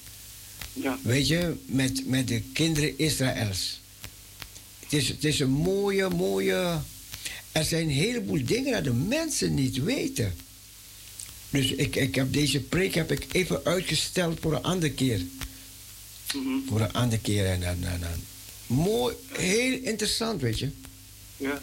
[0.72, 0.98] Ja.
[1.02, 3.80] Weet je, met, met de kinderen Israëls.
[4.80, 6.78] Het is, het is een mooie, mooie.
[7.52, 10.34] Er zijn een heleboel dingen dat de mensen niet weten.
[11.50, 15.20] Dus ik, ik heb deze preek heb ik even uitgesteld voor een andere keer.
[16.34, 16.48] Mhm.
[16.68, 17.46] Voor een andere keer.
[17.46, 18.24] En, en, en.
[18.66, 20.68] Mooi, heel interessant, weet je.
[21.36, 21.62] ja.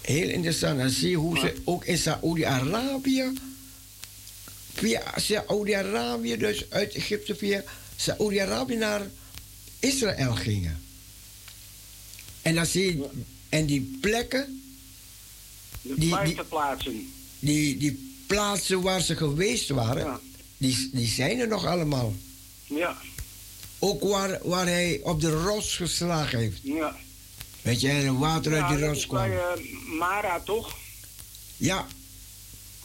[0.00, 0.80] Heel interessant.
[0.80, 3.32] En zie je hoe ze ook in Saoedi-Arabië.
[4.74, 7.64] Via Saoedi-Arabië, dus uit Egypte via
[7.96, 9.02] Saoedi-Arabië naar
[9.78, 10.82] Israël gingen.
[12.42, 13.08] En dan zie je.
[13.48, 14.62] En die plekken,
[15.82, 15.94] Die-
[16.24, 17.12] die- plaatsen.
[17.38, 20.20] die, die plaatsen waar ze geweest waren, Ja.
[20.56, 22.14] die, die zijn er nog allemaal.
[22.64, 22.96] Ja,
[23.78, 26.58] Ook waar, waar hij op de rots geslagen heeft.
[26.62, 26.96] ja.
[27.68, 29.28] Weet je, en water uit die rots kwam.
[29.28, 29.60] bij eh,
[29.98, 30.76] Mara toch?
[31.56, 31.86] Ja,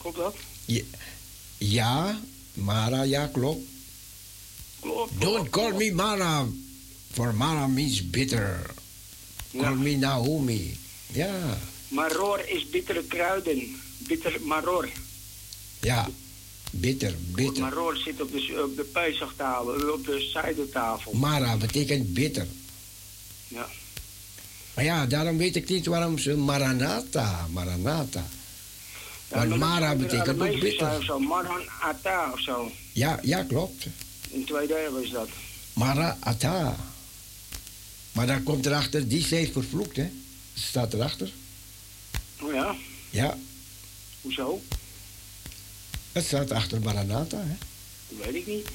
[0.02, 0.36] Klopt dat?
[0.66, 0.82] ja,
[1.58, 2.20] ja,
[2.54, 3.68] Mara, ja, klopt.
[4.80, 5.22] Klopt.
[5.22, 6.46] Don't call me Mara,
[7.12, 8.60] for Mara means bitter.
[9.52, 9.70] Call Ja.
[9.70, 10.78] me Naomi.
[11.12, 11.58] Ja,
[11.88, 13.76] Maror is bittere kruiden.
[13.98, 14.90] Bitter maror.
[15.82, 16.10] ja,
[16.72, 17.62] bitter, bitter.
[17.64, 21.14] Maror zit op de, op de Pesach-tafel, op de zijdertafel.
[21.14, 22.48] Mara betekent bitter.
[23.48, 23.70] Ja.
[24.74, 28.26] Maar ja, daarom weet ik niet waarom ze Maranatha, Maranatha.
[29.28, 30.98] Want Mara betekent ook bitter.
[30.98, 31.20] Of zo.
[31.20, 32.72] Maran Ata of zo.
[32.92, 33.86] Ja, ja, klopt.
[34.30, 35.30] In twee delen is dat.
[35.74, 36.76] Marata.
[38.12, 40.10] Maar dan komt erachter, die zij vervloekt, hè?
[40.54, 41.32] Staat erachter.
[42.42, 42.76] Oh ja,
[43.10, 43.38] Ja,
[44.22, 44.62] hoezo?
[46.12, 47.56] het staat achter Maranatha, hè?
[48.10, 48.68] Dat weet ik niet.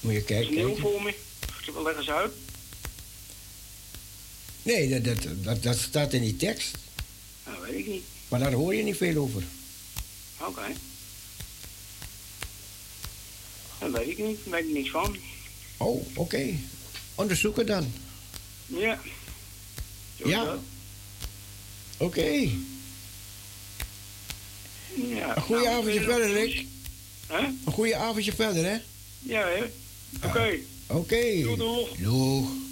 [0.00, 0.46] Moet je Is kijken.
[0.46, 0.82] het nieuw kijken.
[0.90, 1.14] voor me?
[1.84, 2.32] Leg eens uit.
[4.66, 6.76] Nee, dat, dat, dat, staat in die tekst.
[7.44, 8.04] Dat weet ik niet.
[8.28, 9.42] Maar daar hoor je niet veel over.
[10.40, 10.62] Oké.
[13.78, 14.38] Dat weet ik niet.
[14.44, 15.16] Daar weet ik niks van.
[15.76, 16.54] Oh, oké.
[17.14, 17.92] Onderzoek het dan.
[18.66, 19.00] Ja.
[20.18, 20.58] Zo Ja.
[21.96, 22.48] Oké.
[24.94, 25.36] Ja.
[25.36, 26.66] Een goeie nou, avondje verder Rick.
[27.26, 27.38] Hè?
[27.38, 28.78] Een goeie avondje verder, hè?
[29.18, 29.64] Ja, hè?
[30.28, 30.58] Oké.
[30.86, 31.40] Oké.
[31.42, 31.96] Doei, doeg.
[31.96, 32.64] Doeg.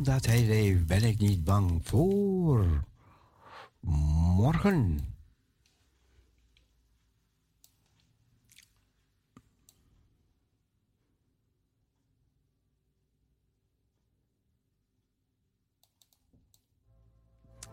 [0.00, 2.84] Omdat hij leeft, ben ik niet bang voor
[3.80, 4.98] morgen.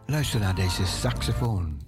[0.06, 1.82] Luister naar deze saxofoon.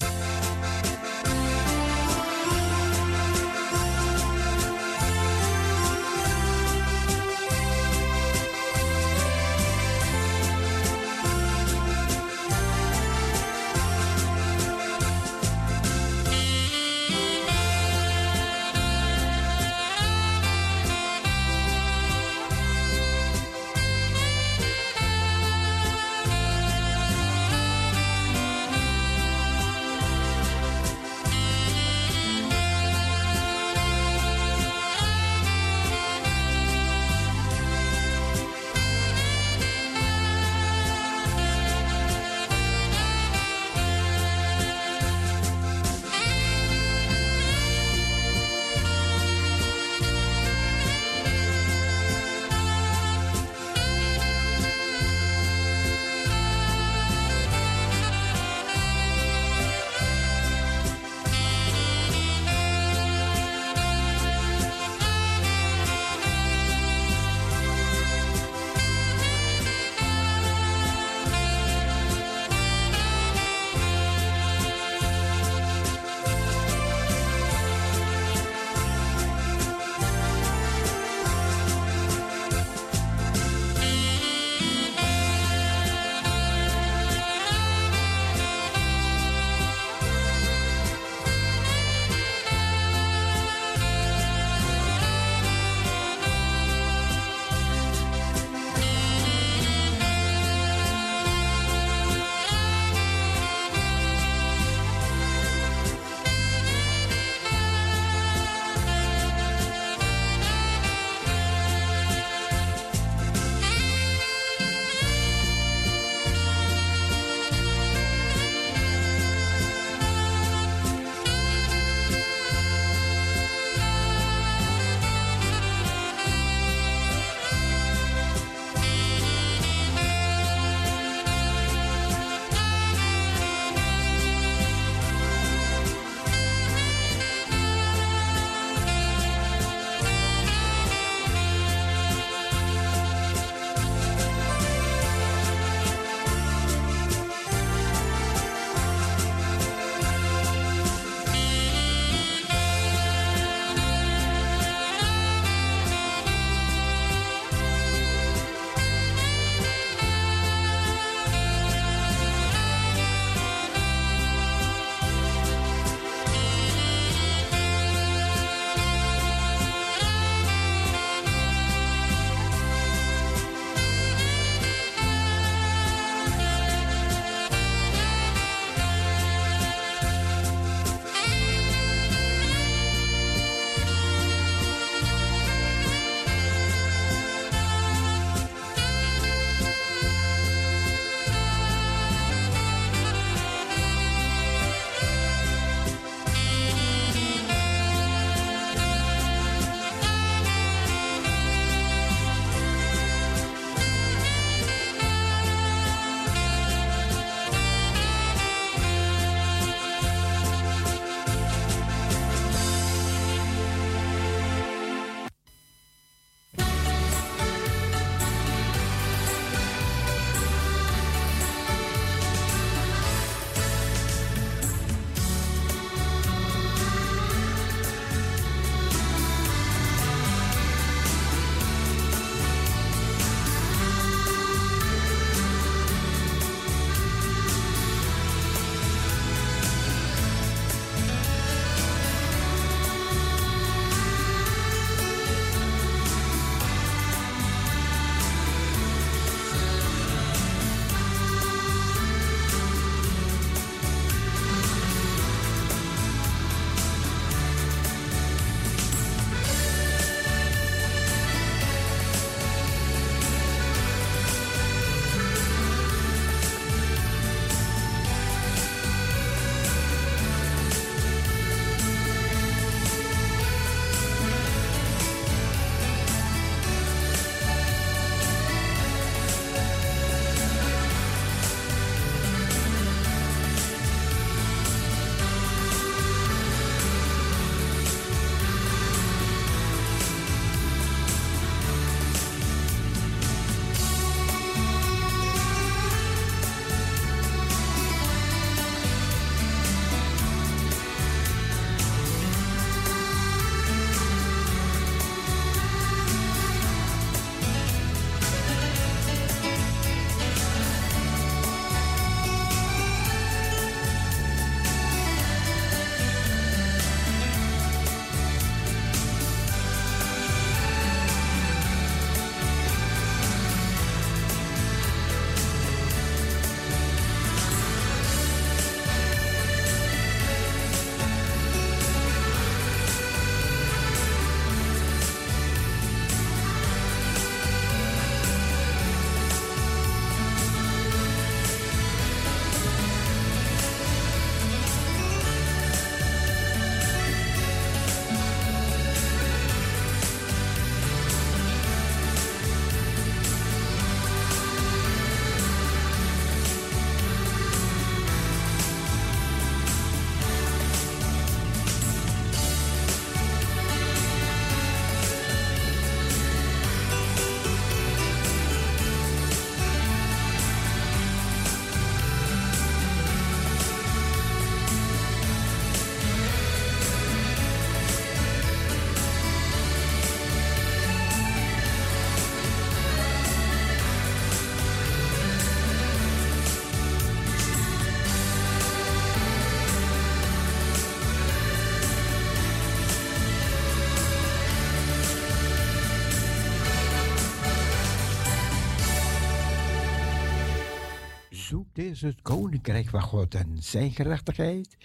[401.50, 404.78] Zoekt is het koninkrijk van God en zijn gerechtigheid.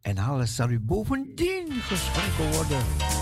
[0.00, 3.17] En alles zal u bovendien geschonken worden.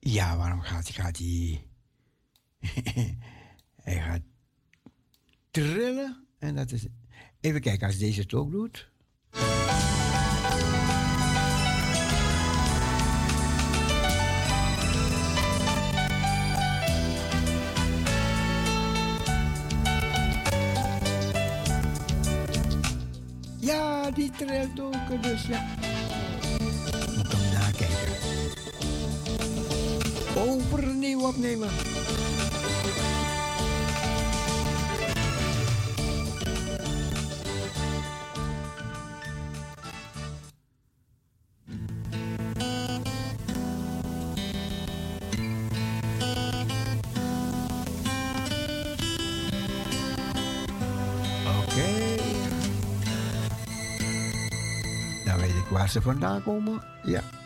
[0.00, 1.04] Ja, waarom gaat hij?
[1.04, 1.64] Gaat hij...
[3.82, 4.22] hij gaat
[5.50, 6.26] trillen.
[6.38, 6.86] En dat is...
[7.40, 8.90] Even kijken als deze het ook doet.
[23.58, 25.66] Ja, die trilt ook, dus ja.
[27.16, 28.10] Moet hem nakijken
[30.36, 31.68] overnieuw opnemen.
[55.24, 56.82] dan weet ik waar ze vandaan komen.
[57.02, 57.39] Ja.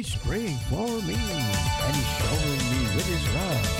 [0.00, 3.79] He's praying for me and he's showing me with his love.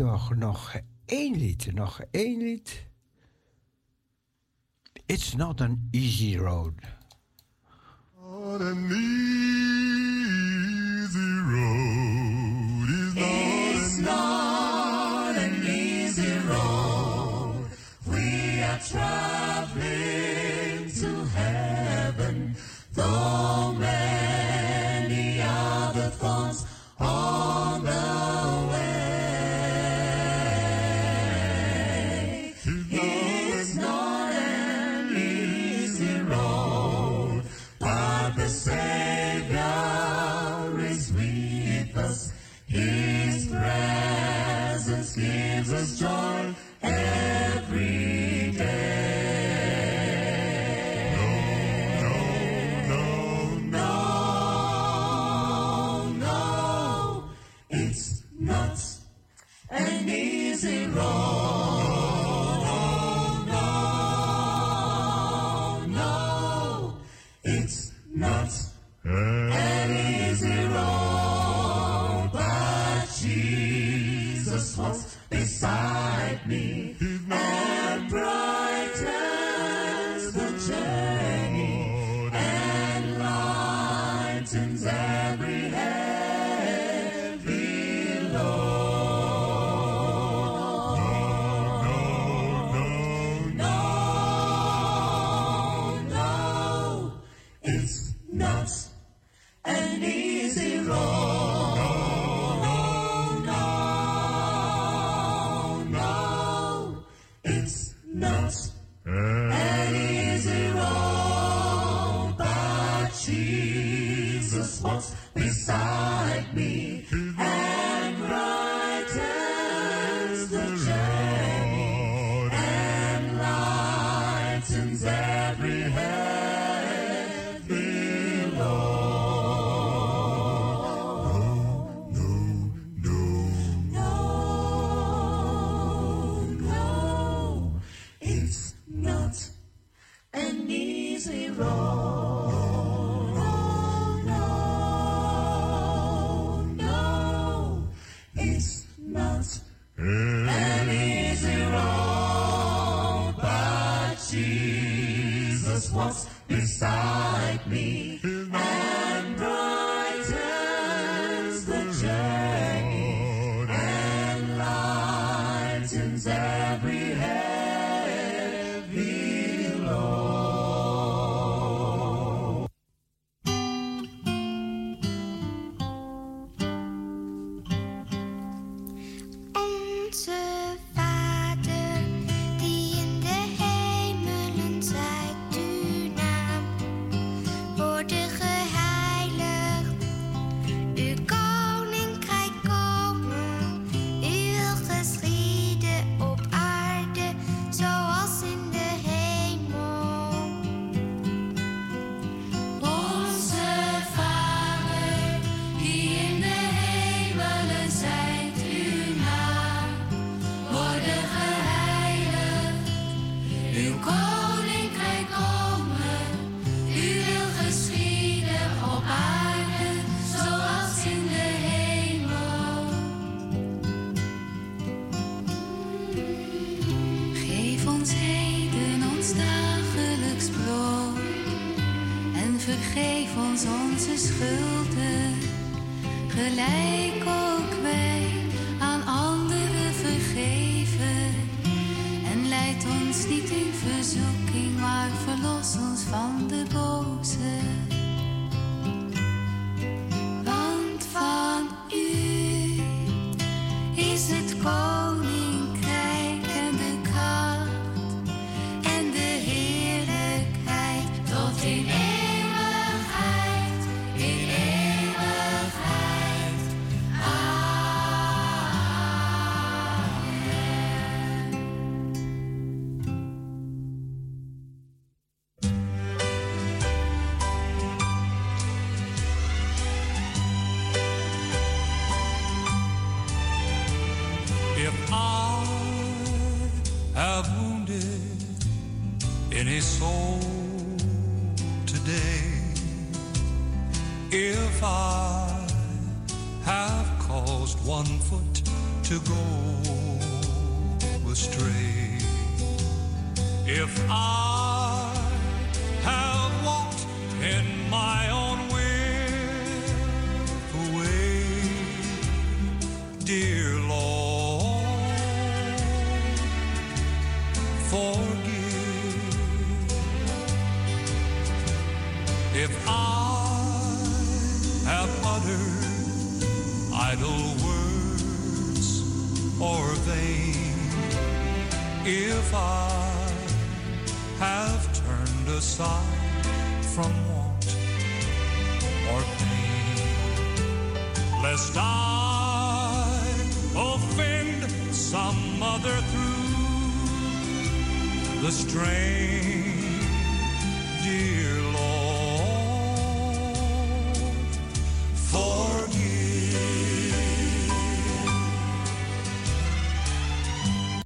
[0.00, 2.88] nog, nog één lied, nog één lied.
[5.06, 6.74] It's not an easy road.